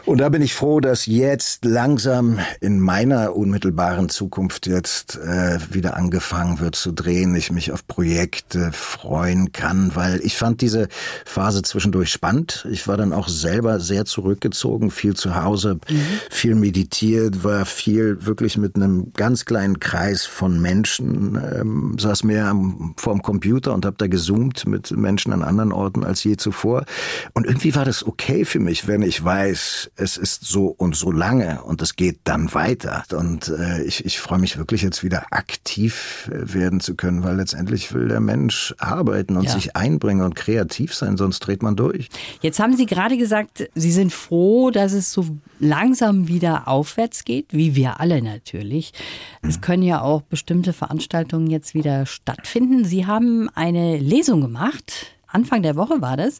Und 0.05 0.19
da 0.19 0.29
bin 0.29 0.41
ich 0.41 0.55
froh, 0.55 0.79
dass 0.79 1.05
jetzt 1.05 1.63
langsam 1.63 2.39
in 2.59 2.79
meiner 2.79 3.35
unmittelbaren 3.35 4.09
Zukunft 4.09 4.65
jetzt 4.65 5.17
äh, 5.17 5.59
wieder 5.69 5.95
angefangen 5.95 6.59
wird 6.59 6.75
zu 6.75 6.91
drehen, 6.91 7.35
ich 7.35 7.51
mich 7.51 7.71
auf 7.71 7.85
Projekte 7.85 8.71
freuen 8.71 9.51
kann, 9.51 9.91
weil 9.95 10.19
ich 10.23 10.37
fand 10.37 10.61
diese 10.61 10.87
Phase 11.25 11.61
zwischendurch 11.61 12.11
spannend. 12.11 12.67
Ich 12.71 12.87
war 12.87 12.97
dann 12.97 13.13
auch 13.13 13.27
selber 13.27 13.79
sehr 13.79 14.05
zurückgezogen, 14.05 14.89
viel 14.89 15.15
zu 15.15 15.35
Hause, 15.35 15.75
mhm. 15.87 16.01
viel 16.31 16.55
meditiert, 16.55 17.43
war 17.43 17.65
viel 17.65 18.25
wirklich 18.25 18.57
mit 18.57 18.75
einem 18.75 19.13
ganz 19.13 19.45
kleinen 19.45 19.79
Kreis 19.79 20.25
von 20.25 20.59
Menschen, 20.59 21.35
ähm, 21.35 21.95
saß 21.99 22.23
mehr 22.23 22.47
am, 22.47 22.95
vorm 22.97 23.21
Computer 23.21 23.73
und 23.73 23.85
habe 23.85 23.97
da 23.99 24.07
gezoomt 24.07 24.65
mit 24.65 24.91
Menschen 24.91 25.31
an 25.31 25.43
anderen 25.43 25.71
Orten 25.71 26.03
als 26.03 26.23
je 26.23 26.37
zuvor. 26.37 26.85
Und 27.33 27.45
irgendwie 27.45 27.75
war 27.75 27.85
das 27.85 28.05
okay 28.05 28.45
für 28.45 28.59
mich, 28.59 28.87
wenn 28.87 29.03
ich 29.03 29.23
weiß, 29.23 29.90
es 29.95 30.17
ist 30.17 30.45
so 30.45 30.67
und 30.67 30.95
so 30.95 31.11
lange 31.11 31.61
und 31.63 31.81
es 31.81 31.95
geht 31.95 32.19
dann 32.23 32.53
weiter. 32.53 33.03
Und 33.13 33.49
äh, 33.49 33.83
ich, 33.83 34.05
ich 34.05 34.19
freue 34.19 34.39
mich 34.39 34.57
wirklich 34.57 34.81
jetzt 34.81 35.03
wieder 35.03 35.25
aktiv 35.31 36.29
äh, 36.31 36.53
werden 36.53 36.79
zu 36.79 36.95
können, 36.95 37.23
weil 37.23 37.35
letztendlich 37.35 37.93
will 37.93 38.07
der 38.07 38.19
Mensch 38.19 38.73
arbeiten 38.77 39.37
und 39.37 39.43
ja. 39.43 39.51
sich 39.51 39.75
einbringen 39.75 40.23
und 40.23 40.35
kreativ 40.35 40.95
sein, 40.95 41.17
sonst 41.17 41.41
dreht 41.41 41.61
man 41.61 41.75
durch. 41.75 42.09
Jetzt 42.41 42.59
haben 42.59 42.75
Sie 42.75 42.85
gerade 42.85 43.17
gesagt, 43.17 43.69
Sie 43.75 43.91
sind 43.91 44.13
froh, 44.13 44.71
dass 44.71 44.93
es 44.93 45.11
so 45.11 45.25
langsam 45.59 46.27
wieder 46.27 46.67
aufwärts 46.67 47.25
geht, 47.25 47.47
wie 47.51 47.75
wir 47.75 47.99
alle 47.99 48.21
natürlich. 48.21 48.93
Es 49.41 49.57
mhm. 49.57 49.61
können 49.61 49.83
ja 49.83 50.01
auch 50.01 50.21
bestimmte 50.21 50.73
Veranstaltungen 50.73 51.47
jetzt 51.47 51.73
wieder 51.73 52.05
stattfinden. 52.05 52.85
Sie 52.85 53.05
haben 53.05 53.49
eine 53.53 53.97
Lesung 53.97 54.41
gemacht 54.41 55.11
Anfang 55.31 55.63
der 55.63 55.75
Woche 55.75 56.01
war 56.01 56.17
das, 56.17 56.39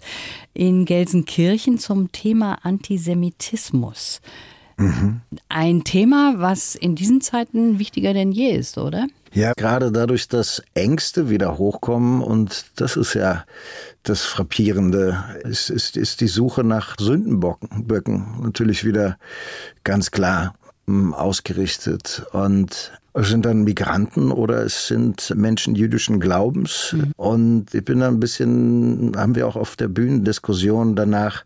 in 0.54 0.86
Gelsenkirchen 0.86 1.80
zum 1.80 2.12
Thema 2.12 2.60
Antisemitismus. 2.64 4.22
Mhm. 4.78 5.22
Ein 5.50 5.84
Thema, 5.84 6.36
was 6.38 6.76
in 6.76 6.96
diesen 6.96 7.22
Zeiten 7.22 7.80
wichtiger 7.80 8.14
denn 8.14 8.32
je 8.32 8.52
ist, 8.52 8.78
oder? 8.78 9.08
Ja, 9.34 9.54
gerade 9.56 9.92
dadurch, 9.92 10.28
dass 10.28 10.62
Ängste 10.74 11.30
wieder 11.30 11.58
hochkommen 11.58 12.22
und 12.22 12.66
das 12.76 12.98
ist 12.98 13.14
ja 13.14 13.46
das 14.04 14.24
Frappierende, 14.24 15.24
ist, 15.44 15.70
ist, 15.70 15.96
ist 15.96 16.20
die 16.20 16.28
Suche 16.28 16.66
nach 16.66 16.96
Sündenböcken 17.00 18.42
natürlich 18.42 18.84
wieder 18.84 19.18
ganz 19.86 20.12
klar 20.12 20.56
hm, 20.86 21.14
ausgerichtet. 21.14 22.26
Und 22.34 22.92
sind 23.16 23.46
dann 23.46 23.64
Migranten 23.64 24.32
oder 24.32 24.64
es 24.64 24.88
sind 24.88 25.34
Menschen 25.36 25.76
jüdischen 25.76 26.20
Glaubens. 26.20 26.96
Mhm. 26.96 27.12
Und 27.18 27.74
ich 27.74 27.84
bin 27.84 28.00
da 28.00 28.08
ein 28.08 28.20
bisschen, 28.20 29.12
haben 29.16 29.36
wir 29.36 29.48
auch 29.48 29.56
auf 29.56 29.76
der 29.76 29.88
Bühnendiskussion 29.88 30.96
danach, 30.96 31.44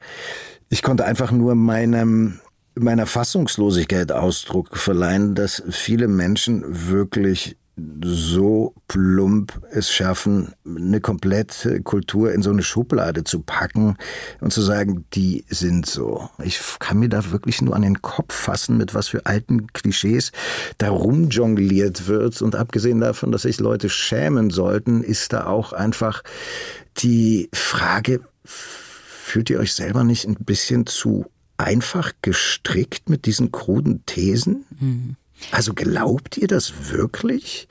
ich 0.70 0.82
konnte 0.82 1.06
einfach 1.06 1.32
nur 1.32 1.56
meinem 1.56 2.40
meiner 2.78 3.06
Fassungslosigkeit 3.06 4.12
Ausdruck 4.12 4.76
verleihen, 4.76 5.34
dass 5.34 5.64
viele 5.70 6.10
Menschen 6.10 6.64
wirklich 6.90 7.58
so 8.04 8.74
plump 8.88 9.62
es 9.72 9.92
schaffen, 9.92 10.54
eine 10.66 11.02
komplette 11.02 11.82
Kultur 11.82 12.32
in 12.32 12.42
so 12.42 12.50
eine 12.50 12.64
Schublade 12.64 13.26
zu 13.26 13.42
packen 13.42 13.98
und 14.40 14.54
zu 14.54 14.62
sagen, 14.62 15.06
die 15.14 15.44
sind 15.50 15.86
so. 15.86 16.30
Ich 16.42 16.60
kann 16.80 17.00
mir 17.00 17.10
da 17.10 17.32
wirklich 17.32 17.62
nur 17.62 17.76
an 17.76 17.82
den 17.82 18.02
Kopf 18.02 18.34
fassen, 18.34 18.78
mit 18.78 18.94
was 18.94 19.10
für 19.10 19.26
alten 19.26 19.68
Klischees 19.74 20.32
da 20.78 20.90
rumjongliert 20.90 22.08
wird. 22.08 22.42
Und 22.42 22.56
abgesehen 22.56 23.02
davon, 23.02 23.32
dass 23.32 23.42
sich 23.42 23.60
Leute 23.60 23.90
schämen 23.90 24.52
sollten, 24.52 25.04
ist 25.04 25.34
da 25.34 25.46
auch 25.46 25.74
einfach 25.74 26.24
die 26.98 27.50
Frage, 27.54 28.22
fühlt 28.46 29.50
ihr 29.50 29.60
euch 29.60 29.74
selber 29.74 30.06
nicht 30.06 30.26
ein 30.26 30.36
bisschen 30.36 30.86
zu 30.86 31.26
einfach 31.58 32.14
gestrickt 32.22 33.10
mit 33.10 33.26
diesen 33.26 33.52
kruden 33.52 34.06
Thesen? 34.06 34.66
Mhm. 34.80 35.16
Also 35.52 35.74
glaubt 35.74 36.38
ihr 36.38 36.48
das 36.48 36.92
wirklich? 36.92 37.68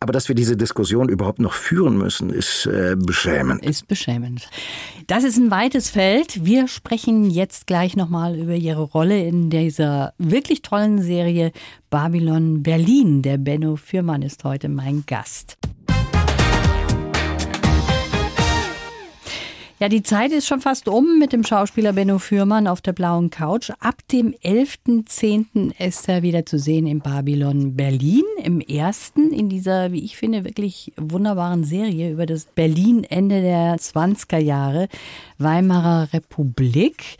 Aber 0.00 0.12
dass 0.12 0.28
wir 0.28 0.34
diese 0.34 0.56
Diskussion 0.56 1.08
überhaupt 1.08 1.38
noch 1.38 1.52
führen 1.52 1.96
müssen, 1.96 2.30
ist 2.30 2.66
äh, 2.66 2.96
beschämend. 2.96 3.64
Ist 3.64 3.86
beschämend. 3.86 4.48
Das 5.06 5.24
ist 5.24 5.36
ein 5.36 5.50
weites 5.50 5.90
Feld. 5.90 6.44
Wir 6.44 6.68
sprechen 6.68 7.30
jetzt 7.30 7.66
gleich 7.66 7.96
nochmal 7.96 8.38
über 8.38 8.54
Ihre 8.54 8.82
Rolle 8.82 9.22
in 9.22 9.50
dieser 9.50 10.14
wirklich 10.18 10.62
tollen 10.62 11.02
Serie 11.02 11.52
Babylon 11.90 12.62
Berlin. 12.62 13.22
Der 13.22 13.38
Benno 13.38 13.76
Fürmann 13.76 14.22
ist 14.22 14.44
heute 14.44 14.68
mein 14.68 15.04
Gast. 15.06 15.58
Ja, 19.82 19.88
die 19.88 20.04
Zeit 20.04 20.30
ist 20.30 20.46
schon 20.46 20.60
fast 20.60 20.86
um 20.86 21.18
mit 21.18 21.32
dem 21.32 21.42
Schauspieler 21.42 21.92
Benno 21.92 22.20
Fürmann 22.20 22.68
auf 22.68 22.80
der 22.80 22.92
blauen 22.92 23.30
Couch. 23.30 23.72
Ab 23.80 23.96
dem 24.12 24.32
11.10. 24.32 25.72
ist 25.76 26.08
er 26.08 26.22
wieder 26.22 26.46
zu 26.46 26.60
sehen 26.60 26.86
im 26.86 27.00
Babylon 27.00 27.74
Berlin, 27.74 28.22
im 28.44 28.60
ersten 28.60 29.32
in 29.32 29.48
dieser, 29.48 29.90
wie 29.90 30.04
ich 30.04 30.16
finde, 30.16 30.44
wirklich 30.44 30.92
wunderbaren 30.96 31.64
Serie 31.64 32.12
über 32.12 32.26
das 32.26 32.44
Berlin 32.44 33.02
Ende 33.02 33.42
der 33.42 33.74
20er 33.74 34.38
Jahre, 34.38 34.86
Weimarer 35.38 36.12
Republik. 36.12 37.16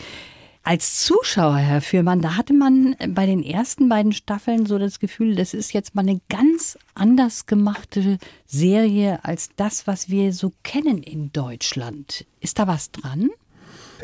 Als 0.64 1.05
Zuschauer, 1.05 1.57
Herr 1.57 1.81
Fürmann, 1.81 2.20
da 2.20 2.37
hatte 2.37 2.53
man 2.53 2.94
bei 3.09 3.27
den 3.27 3.42
ersten 3.42 3.88
beiden 3.88 4.12
Staffeln 4.12 4.64
so 4.64 4.79
das 4.79 5.01
Gefühl, 5.01 5.35
das 5.35 5.55
ist 5.55 5.72
jetzt 5.72 5.96
mal 5.96 6.03
eine 6.03 6.20
ganz 6.29 6.79
anders 6.94 7.46
gemachte 7.46 8.18
Serie 8.46 9.25
als 9.25 9.51
das, 9.57 9.88
was 9.88 10.09
wir 10.09 10.33
so 10.33 10.53
kennen 10.62 11.03
in 11.03 11.33
Deutschland. 11.33 12.27
Ist 12.38 12.61
da 12.61 12.68
was 12.68 12.92
dran? 12.92 13.31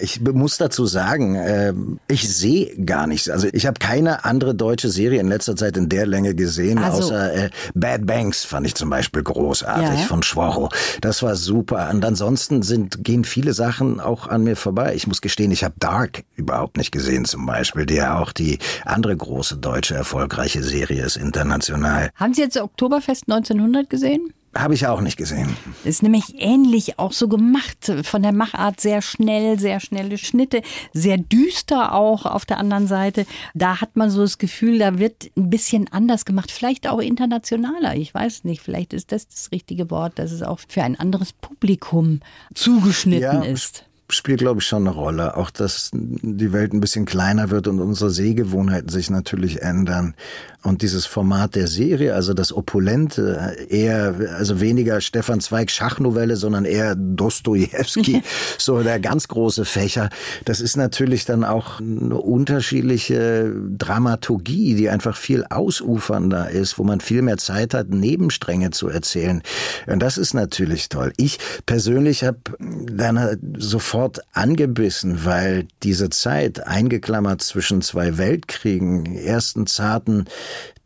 Ich 0.01 0.21
muss 0.21 0.57
dazu 0.59 0.87
sagen, 0.87 1.35
äh, 1.35 1.73
ich 2.09 2.29
sehe 2.35 2.77
gar 2.85 3.07
nichts. 3.07 3.29
Also 3.29 3.49
ich 3.53 3.67
habe 3.67 3.79
keine 3.79 4.25
andere 4.25 4.55
deutsche 4.55 4.89
Serie 4.89 5.21
in 5.21 5.29
letzter 5.29 5.57
Zeit 5.57 5.77
in 5.77 5.89
der 5.89 6.07
Länge 6.07 6.35
gesehen, 6.35 6.79
also. 6.79 7.05
außer 7.05 7.35
äh, 7.35 7.51
Bad 7.75 8.07
Banks 8.07 8.45
fand 8.45 8.67
ich 8.67 8.75
zum 8.75 8.91
Beispiel 8.91 9.23
großartig 9.23 10.01
ja. 10.01 10.07
von 10.07 10.23
Schworro. 10.23 10.71
Das 11.01 11.23
war 11.23 11.37
super. 11.37 11.91
Und 11.91 12.05
ansonsten 12.05 12.63
sind 12.63 13.05
gehen 13.05 13.25
viele 13.25 13.53
Sachen 13.53 14.01
auch 14.01 14.27
an 14.27 14.45
mir 14.45 14.57
vorbei. 14.57 14.95
Ich 14.95 15.07
muss 15.07 15.21
gestehen, 15.21 15.51
ich 15.51 15.65
habe 15.65 15.75
Dark 15.79 16.25
überhaupt 16.37 16.77
nicht 16.77 16.93
gesehen 16.93 17.25
zum 17.25 17.47
Beispiel, 17.47 17.87
die 17.87 17.95
ja 17.95 18.19
auch 18.19 18.33
die 18.33 18.59
andere 18.85 19.17
große 19.17 19.57
deutsche 19.57 19.95
erfolgreiche 19.95 20.63
Serie 20.63 21.05
ist 21.05 21.17
international. 21.17 22.11
Haben 22.15 22.35
Sie 22.35 22.43
jetzt 22.43 22.57
Oktoberfest 22.57 23.25
1900 23.29 23.91
gesehen? 23.91 24.33
Habe 24.55 24.75
ich 24.75 24.87
auch 24.87 25.01
nicht 25.01 25.17
gesehen. 25.17 25.57
Ist 25.85 26.03
nämlich 26.03 26.35
ähnlich 26.39 26.99
auch 26.99 27.13
so 27.13 27.29
gemacht. 27.29 27.93
Von 28.03 28.23
der 28.23 28.33
Machart 28.33 28.81
sehr 28.81 29.03
schnell, 29.03 29.59
sehr 29.59 29.79
schnelle 29.79 30.17
Schnitte, 30.17 30.63
sehr 30.93 31.19
düster 31.19 31.95
auch 31.95 32.25
auf 32.25 32.47
der 32.47 32.59
anderen 32.59 32.87
Seite. 32.87 33.27
Da 33.55 33.81
hat 33.81 33.97
man 33.97 34.11
so 34.11 34.23
das 34.23 34.39
Gefühl, 34.39 34.79
da 34.79 34.99
wird 34.99 35.31
ein 35.37 35.51
bisschen 35.51 35.89
anders 35.93 36.25
gemacht. 36.25 36.51
Vielleicht 36.51 36.89
auch 36.89 37.01
internationaler. 37.01 37.97
Ich 37.97 38.15
weiß 38.15 38.45
nicht. 38.45 38.63
Vielleicht 38.63 38.95
ist 38.95 39.13
das 39.13 39.29
das 39.29 39.53
richtige 39.53 39.91
Wort, 39.91 40.19
dass 40.19 40.33
es 40.33 40.43
auch 40.43 40.61
für 40.67 40.83
ein 40.83 40.99
anderes 40.99 41.33
Publikum 41.33 42.21
zugeschnitten 42.55 43.43
ja, 43.43 43.43
ist 43.43 43.88
spielt, 44.11 44.41
glaube 44.41 44.61
ich, 44.61 44.67
schon 44.67 44.87
eine 44.87 44.95
Rolle. 44.95 45.37
Auch, 45.37 45.51
dass 45.51 45.91
die 45.93 46.53
Welt 46.53 46.73
ein 46.73 46.81
bisschen 46.81 47.05
kleiner 47.05 47.51
wird 47.51 47.69
und 47.69 47.81
unsere 47.81 48.11
Sehgewohnheiten 48.11 48.89
sich 48.89 49.11
natürlich 49.11 49.63
ändern. 49.63 50.15
Und 50.63 50.83
dieses 50.83 51.07
Format 51.07 51.55
der 51.55 51.69
Serie, 51.69 52.15
also 52.15 52.35
das 52.35 52.53
Opulente, 52.53 53.55
eher, 53.69 54.15
also 54.37 54.61
weniger 54.61 55.01
Stefan 55.01 55.41
Zweig 55.41 55.71
Schachnovelle, 55.71 56.37
sondern 56.37 56.65
eher 56.65 56.97
Dostoevsky, 56.97 58.23
so 58.59 58.83
der 58.83 58.99
ganz 58.99 59.29
große 59.29 59.65
Fächer. 59.65 60.09
Das 60.47 60.61
ist 60.61 60.77
natürlich 60.77 61.27
dann 61.27 61.45
auch 61.45 61.79
eine 61.79 62.17
unterschiedliche 62.17 63.55
Dramaturgie, 63.77 64.75
die 64.75 64.89
einfach 64.89 65.17
viel 65.17 65.45
ausufernder 65.49 66.51
ist, 66.51 66.79
wo 66.79 66.83
man 66.83 67.01
viel 67.01 67.23
mehr 67.23 67.37
Zeit 67.37 67.73
hat, 67.73 67.91
Nebenstränge 67.91 68.71
zu 68.71 68.89
erzählen. 68.89 69.43
Und 69.87 70.01
das 70.01 70.19
ist 70.19 70.35
natürlich 70.35 70.89
toll. 70.89 71.13
Ich 71.19 71.39
persönlich 71.67 72.25
habe 72.25 72.39
dann 72.59 73.39
sofort 73.59 73.98
angebissen, 74.33 75.25
weil 75.25 75.67
diese 75.83 76.11
Zeit 76.11 76.67
eingeklammert 76.67 77.43
zwischen 77.43 77.83
zwei 77.83 78.17
Weltkriegen, 78.19 79.17
ersten 79.17 79.67
zarten 79.67 80.27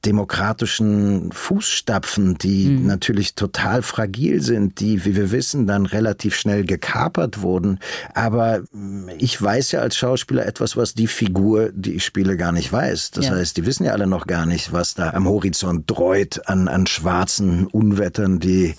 demokratischen 0.04 1.30
Fußstapfen, 1.32 2.36
die 2.36 2.70
mhm. 2.70 2.86
natürlich 2.86 3.34
total 3.34 3.82
fragil 3.82 4.42
sind, 4.42 4.80
die, 4.80 5.04
wie 5.04 5.14
wir 5.14 5.30
wissen, 5.30 5.66
dann 5.66 5.86
relativ 5.86 6.34
schnell 6.34 6.64
gekapert 6.64 7.42
wurden. 7.42 7.78
Aber 8.14 8.62
ich 9.18 9.40
weiß 9.40 9.72
ja 9.72 9.80
als 9.80 9.96
Schauspieler 9.96 10.44
etwas, 10.44 10.76
was 10.76 10.94
die 10.94 11.06
Figur, 11.06 11.70
die 11.72 11.94
ich 11.94 12.04
spiele, 12.04 12.36
gar 12.36 12.50
nicht 12.50 12.72
weiß. 12.72 13.12
Das 13.12 13.26
ja. 13.26 13.34
heißt, 13.34 13.56
die 13.56 13.64
wissen 13.64 13.84
ja 13.84 13.92
alle 13.92 14.08
noch 14.08 14.26
gar 14.26 14.44
nicht, 14.44 14.72
was 14.72 14.94
da 14.94 15.10
am 15.10 15.28
Horizont 15.28 15.84
dreut 15.86 16.48
an, 16.48 16.66
an 16.66 16.86
schwarzen 16.88 17.66
Unwettern, 17.68 18.40
die 18.40 18.74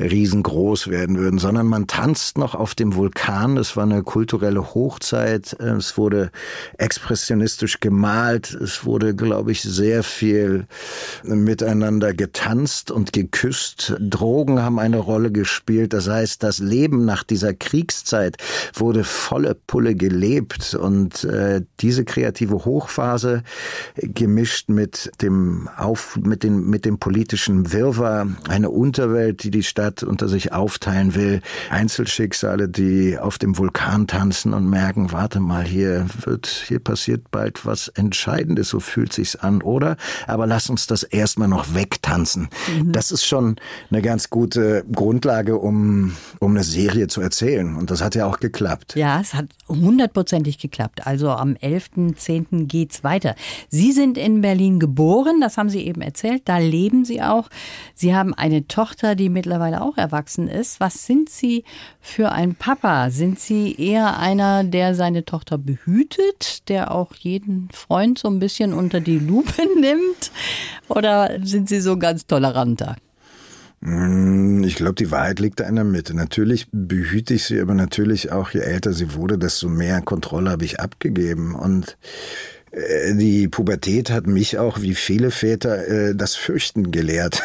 riesengroß 0.00 0.88
werden 0.88 1.18
würden, 1.18 1.38
sondern 1.38 1.66
man 1.66 1.86
tanzt 1.86 2.36
noch 2.36 2.56
auf 2.56 2.74
dem 2.74 2.96
Vulkan. 2.96 3.56
Es 3.58 3.76
war 3.76 3.84
eine 3.84 4.02
kulturelle 4.02 4.74
Hochzeit. 4.74 5.52
Es 5.60 5.96
wurde 5.96 6.32
expressionistisch 6.78 7.78
gemalt. 7.78 8.52
Es 8.54 8.84
wurde, 8.84 9.14
glaube 9.14 9.52
ich, 9.52 9.62
sehr 9.62 10.02
viel 10.02 10.63
miteinander 11.22 12.14
getanzt 12.14 12.90
und 12.90 13.12
geküsst. 13.12 13.94
Drogen 13.98 14.60
haben 14.62 14.78
eine 14.78 14.98
Rolle 14.98 15.32
gespielt. 15.32 15.92
Das 15.92 16.08
heißt, 16.08 16.42
das 16.42 16.58
Leben 16.58 17.04
nach 17.04 17.24
dieser 17.24 17.54
Kriegszeit 17.54 18.36
wurde 18.74 19.04
volle 19.04 19.54
Pulle 19.54 19.94
gelebt 19.94 20.74
und 20.74 21.24
äh, 21.24 21.62
diese 21.80 22.04
kreative 22.04 22.64
Hochphase 22.64 23.42
gemischt 23.96 24.68
mit 24.68 25.10
dem 25.22 25.68
auf 25.76 26.16
mit 26.16 26.42
den 26.42 26.68
mit 26.68 26.84
dem 26.84 26.98
politischen 26.98 27.72
Wirrwarr, 27.72 28.26
eine 28.48 28.70
Unterwelt, 28.70 29.42
die 29.42 29.50
die 29.50 29.62
Stadt 29.62 30.02
unter 30.02 30.28
sich 30.28 30.52
aufteilen 30.52 31.14
will, 31.14 31.40
Einzelschicksale, 31.70 32.68
die 32.68 33.18
auf 33.18 33.38
dem 33.38 33.58
Vulkan 33.58 34.06
tanzen 34.06 34.52
und 34.52 34.68
merken, 34.68 35.12
warte 35.12 35.40
mal, 35.40 35.64
hier 35.64 36.06
wird 36.24 36.46
hier 36.46 36.78
passiert 36.78 37.30
bald 37.30 37.66
was 37.66 37.88
Entscheidendes, 37.88 38.68
so 38.68 38.80
fühlt 38.80 39.12
sich's 39.12 39.36
an, 39.36 39.62
oder? 39.62 39.96
Aber 40.26 40.46
lass 40.54 40.70
uns 40.70 40.86
das 40.86 41.02
erstmal 41.02 41.48
noch 41.48 41.74
wegtanzen. 41.74 42.48
Mhm. 42.68 42.92
Das 42.92 43.10
ist 43.10 43.24
schon 43.24 43.56
eine 43.90 44.02
ganz 44.02 44.30
gute 44.30 44.84
Grundlage, 44.92 45.58
um, 45.58 46.14
um 46.38 46.52
eine 46.52 46.62
Serie 46.62 47.08
zu 47.08 47.20
erzählen. 47.20 47.74
Und 47.74 47.90
das 47.90 48.00
hat 48.00 48.14
ja 48.14 48.24
auch 48.26 48.38
geklappt. 48.38 48.94
Ja, 48.94 49.20
es 49.20 49.34
hat 49.34 49.46
hundertprozentig 49.68 50.58
geklappt. 50.58 51.08
Also 51.08 51.30
am 51.30 51.54
11.10. 51.54 52.66
geht's 52.66 53.02
weiter. 53.02 53.34
Sie 53.68 53.90
sind 53.90 54.16
in 54.16 54.42
Berlin 54.42 54.78
geboren, 54.78 55.40
das 55.40 55.56
haben 55.56 55.70
Sie 55.70 55.84
eben 55.84 56.02
erzählt. 56.02 56.42
Da 56.44 56.58
leben 56.58 57.04
Sie 57.04 57.20
auch. 57.20 57.48
Sie 57.96 58.14
haben 58.14 58.32
eine 58.32 58.68
Tochter, 58.68 59.16
die 59.16 59.30
mittlerweile 59.30 59.82
auch 59.82 59.96
erwachsen 59.96 60.46
ist. 60.46 60.78
Was 60.78 61.04
sind 61.04 61.30
Sie 61.30 61.64
für 62.04 62.32
ein 62.32 62.54
Papa? 62.54 63.10
Sind 63.10 63.40
Sie 63.40 63.74
eher 63.74 64.18
einer, 64.18 64.62
der 64.62 64.94
seine 64.94 65.24
Tochter 65.24 65.56
behütet, 65.56 66.68
der 66.68 66.92
auch 66.92 67.14
jeden 67.14 67.70
Freund 67.72 68.18
so 68.18 68.28
ein 68.28 68.38
bisschen 68.38 68.74
unter 68.74 69.00
die 69.00 69.18
Lupe 69.18 69.62
nimmt? 69.80 70.30
Oder 70.88 71.38
sind 71.42 71.68
Sie 71.68 71.80
so 71.80 71.98
ganz 71.98 72.26
toleranter? 72.26 72.96
Hm, 73.80 74.62
ich 74.64 74.76
glaube, 74.76 74.94
die 74.94 75.10
Wahrheit 75.10 75.40
liegt 75.40 75.60
da 75.60 75.64
in 75.64 75.76
der 75.76 75.84
Mitte. 75.84 76.14
Natürlich 76.14 76.66
behüte 76.70 77.34
ich 77.34 77.44
sie, 77.44 77.58
aber 77.58 77.74
natürlich 77.74 78.30
auch, 78.30 78.50
je 78.50 78.60
älter 78.60 78.92
sie 78.92 79.14
wurde, 79.14 79.38
desto 79.38 79.68
mehr 79.68 80.02
Kontrolle 80.02 80.50
habe 80.50 80.66
ich 80.66 80.80
abgegeben. 80.80 81.54
Und 81.54 81.96
die 83.14 83.48
Pubertät 83.48 84.10
hat 84.10 84.26
mich 84.26 84.58
auch, 84.58 84.80
wie 84.80 84.94
viele 84.94 85.30
Väter, 85.30 85.86
äh, 85.86 86.14
das 86.14 86.34
Fürchten 86.34 86.90
gelehrt. 86.90 87.42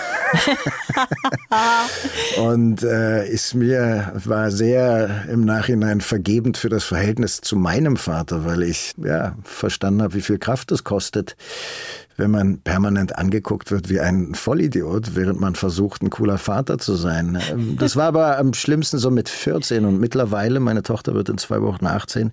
und 2.37 2.83
äh, 2.83 3.27
ist 3.27 3.53
mir, 3.53 4.11
war 4.25 4.51
sehr 4.51 5.25
im 5.31 5.45
Nachhinein 5.45 6.01
vergebend 6.01 6.57
für 6.57 6.69
das 6.69 6.83
Verhältnis 6.83 7.41
zu 7.41 7.55
meinem 7.55 7.97
Vater, 7.97 8.45
weil 8.45 8.63
ich 8.63 8.93
ja 8.97 9.35
verstanden 9.43 10.01
habe, 10.01 10.15
wie 10.15 10.21
viel 10.21 10.39
Kraft 10.39 10.71
es 10.71 10.83
kostet, 10.83 11.35
wenn 12.19 12.31
man 12.31 12.59
permanent 12.59 13.17
angeguckt 13.17 13.71
wird 13.71 13.89
wie 13.89 13.99
ein 13.99 14.35
Vollidiot, 14.35 15.15
während 15.15 15.39
man 15.39 15.55
versucht, 15.55 16.03
ein 16.03 16.09
cooler 16.09 16.37
Vater 16.37 16.77
zu 16.77 16.95
sein. 16.95 17.39
Ähm, 17.49 17.77
das 17.79 17.95
war 17.95 18.07
aber 18.07 18.37
am 18.37 18.53
schlimmsten 18.53 18.99
so 18.99 19.09
mit 19.09 19.29
14 19.29 19.85
und 19.85 19.99
mittlerweile, 19.99 20.59
meine 20.59 20.83
Tochter 20.83 21.13
wird 21.15 21.29
in 21.29 21.37
zwei 21.37 21.61
Wochen 21.61 21.87
18, 21.87 22.31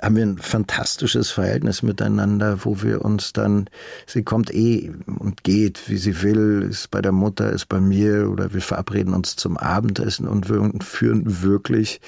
haben 0.00 0.16
wir 0.16 0.22
ein 0.22 0.38
fantastisches 0.38 1.30
Verhältnis 1.30 1.82
miteinander, 1.82 2.64
wo 2.64 2.82
wir 2.82 3.04
uns 3.04 3.32
dann, 3.32 3.68
sie 4.06 4.22
kommt 4.22 4.54
eh 4.54 4.92
und 5.18 5.42
geht, 5.42 5.88
wie 5.88 5.96
sie 5.96 6.22
will, 6.22 6.66
ist 6.68 6.90
bei 6.90 7.00
der 7.00 7.12
Mutter, 7.12 7.50
ist 7.50 7.66
bei 7.66 7.80
mir 7.80 8.30
oder 8.30 8.52
wir 8.52 8.60
verabreden 8.60 9.14
uns 9.14 9.36
zum 9.36 9.56
Abendessen 9.56 10.28
und 10.28 10.84
führen 10.84 11.42
wirklich 11.42 12.00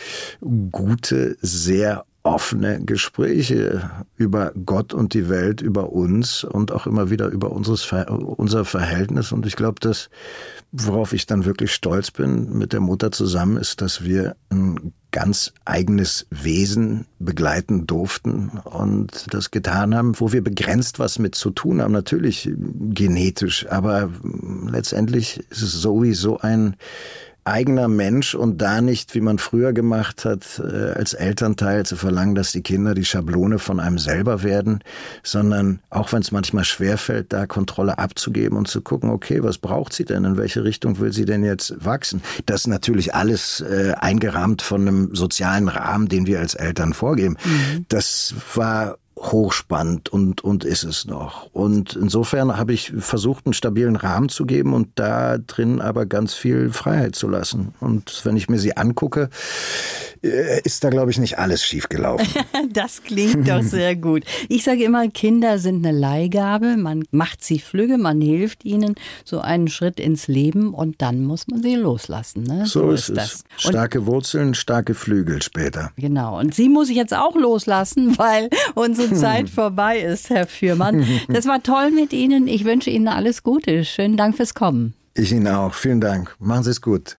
gute, 0.70 1.36
sehr 1.40 2.04
offene 2.28 2.84
Gespräche 2.84 3.90
über 4.16 4.52
Gott 4.66 4.92
und 4.92 5.14
die 5.14 5.28
Welt, 5.28 5.62
über 5.62 5.92
uns 5.92 6.44
und 6.44 6.72
auch 6.72 6.86
immer 6.86 7.10
wieder 7.10 7.28
über 7.28 7.52
unseres, 7.52 7.90
unser 8.10 8.64
Verhältnis. 8.64 9.32
Und 9.32 9.46
ich 9.46 9.56
glaube, 9.56 9.80
dass, 9.80 10.10
worauf 10.70 11.12
ich 11.14 11.26
dann 11.26 11.46
wirklich 11.46 11.72
stolz 11.72 12.10
bin 12.10 12.56
mit 12.58 12.72
der 12.72 12.80
Mutter 12.80 13.10
zusammen, 13.12 13.56
ist, 13.56 13.80
dass 13.80 14.04
wir 14.04 14.36
ein 14.50 14.92
ganz 15.10 15.54
eigenes 15.64 16.26
Wesen 16.30 17.06
begleiten 17.18 17.86
durften 17.86 18.60
und 18.62 19.26
das 19.32 19.50
getan 19.50 19.94
haben, 19.94 20.20
wo 20.20 20.32
wir 20.32 20.44
begrenzt 20.44 20.98
was 20.98 21.18
mit 21.18 21.34
zu 21.34 21.50
tun 21.50 21.80
haben. 21.80 21.92
Natürlich 21.92 22.50
genetisch, 22.54 23.66
aber 23.70 24.10
letztendlich 24.66 25.44
ist 25.50 25.62
es 25.62 25.72
sowieso 25.72 26.38
ein 26.38 26.76
eigener 27.48 27.88
Mensch 27.88 28.34
und 28.34 28.58
da 28.58 28.80
nicht, 28.80 29.14
wie 29.14 29.20
man 29.20 29.38
früher 29.38 29.72
gemacht 29.72 30.24
hat, 30.24 30.60
äh, 30.62 30.92
als 30.92 31.14
Elternteil 31.14 31.84
zu 31.86 31.96
verlangen, 31.96 32.34
dass 32.34 32.52
die 32.52 32.62
Kinder 32.62 32.94
die 32.94 33.04
Schablone 33.04 33.58
von 33.58 33.80
einem 33.80 33.98
selber 33.98 34.42
werden, 34.42 34.80
sondern 35.22 35.80
auch 35.90 36.12
wenn 36.12 36.22
es 36.22 36.32
manchmal 36.32 36.64
schwerfällt, 36.64 37.32
da 37.32 37.46
Kontrolle 37.46 37.98
abzugeben 37.98 38.56
und 38.56 38.68
zu 38.68 38.80
gucken, 38.80 39.10
okay, 39.10 39.42
was 39.42 39.58
braucht 39.58 39.92
sie 39.92 40.04
denn, 40.04 40.24
in 40.24 40.36
welche 40.36 40.64
Richtung 40.64 40.98
will 40.98 41.12
sie 41.12 41.24
denn 41.24 41.44
jetzt 41.44 41.84
wachsen? 41.84 42.22
Das 42.46 42.62
ist 42.62 42.66
natürlich 42.68 43.14
alles 43.14 43.60
äh, 43.60 43.94
eingerahmt 43.98 44.62
von 44.62 44.82
einem 44.82 45.14
sozialen 45.14 45.68
Rahmen, 45.68 46.08
den 46.08 46.26
wir 46.26 46.40
als 46.40 46.54
Eltern 46.54 46.92
vorgeben. 46.92 47.36
Mhm. 47.44 47.86
Das 47.88 48.34
war 48.54 48.98
hochspannend 49.18 50.08
und, 50.08 50.42
und 50.42 50.64
ist 50.64 50.84
es 50.84 51.06
noch. 51.06 51.46
Und 51.52 51.96
insofern 51.96 52.56
habe 52.56 52.72
ich 52.72 52.92
versucht, 52.98 53.46
einen 53.46 53.52
stabilen 53.52 53.96
Rahmen 53.96 54.28
zu 54.28 54.46
geben 54.46 54.72
und 54.72 54.88
da 54.94 55.38
drin 55.38 55.80
aber 55.80 56.06
ganz 56.06 56.34
viel 56.34 56.70
Freiheit 56.70 57.14
zu 57.14 57.28
lassen. 57.28 57.74
Und 57.80 58.24
wenn 58.24 58.36
ich 58.36 58.48
mir 58.48 58.58
sie 58.58 58.76
angucke, 58.76 59.28
ist 60.22 60.84
da, 60.84 60.90
glaube 60.90 61.10
ich, 61.10 61.18
nicht 61.18 61.38
alles 61.38 61.64
schiefgelaufen. 61.64 62.26
das 62.72 63.02
klingt 63.02 63.48
doch 63.48 63.62
sehr 63.62 63.96
gut. 63.96 64.24
Ich 64.48 64.64
sage 64.64 64.84
immer, 64.84 65.08
Kinder 65.08 65.58
sind 65.58 65.86
eine 65.86 65.96
Leihgabe. 65.96 66.76
Man 66.76 67.04
macht 67.10 67.44
sie 67.44 67.58
flügge, 67.58 67.98
man 67.98 68.20
hilft 68.20 68.64
ihnen 68.64 68.94
so 69.24 69.40
einen 69.40 69.68
Schritt 69.68 70.00
ins 70.00 70.28
Leben 70.28 70.74
und 70.74 71.00
dann 71.02 71.24
muss 71.24 71.46
man 71.48 71.62
sie 71.62 71.76
loslassen. 71.76 72.42
Ne? 72.42 72.66
So, 72.66 72.80
so 72.80 72.90
ist, 72.90 73.08
ist 73.08 73.16
das. 73.16 73.44
Starke 73.56 74.06
Wurzeln, 74.06 74.54
starke 74.54 74.94
Flügel 74.94 75.42
später. 75.42 75.92
Genau. 75.96 76.38
Und 76.38 76.54
sie 76.54 76.68
muss 76.68 76.90
ich 76.90 76.96
jetzt 76.96 77.14
auch 77.14 77.36
loslassen, 77.36 78.18
weil 78.18 78.50
unsere 78.74 79.14
Zeit 79.14 79.48
vorbei 79.48 79.98
ist, 79.98 80.30
Herr 80.30 80.46
Fürmann. 80.46 81.06
Das 81.28 81.46
war 81.46 81.62
toll 81.62 81.90
mit 81.90 82.12
Ihnen. 82.12 82.48
Ich 82.48 82.64
wünsche 82.64 82.90
Ihnen 82.90 83.08
alles 83.08 83.42
Gute. 83.42 83.84
Schönen 83.84 84.16
Dank 84.16 84.36
fürs 84.36 84.54
Kommen. 84.54 84.94
Ich 85.14 85.32
Ihnen 85.32 85.48
auch. 85.48 85.74
Vielen 85.74 86.00
Dank. 86.00 86.36
Machen 86.38 86.64
Sie 86.64 86.70
es 86.70 86.80
gut. 86.80 87.18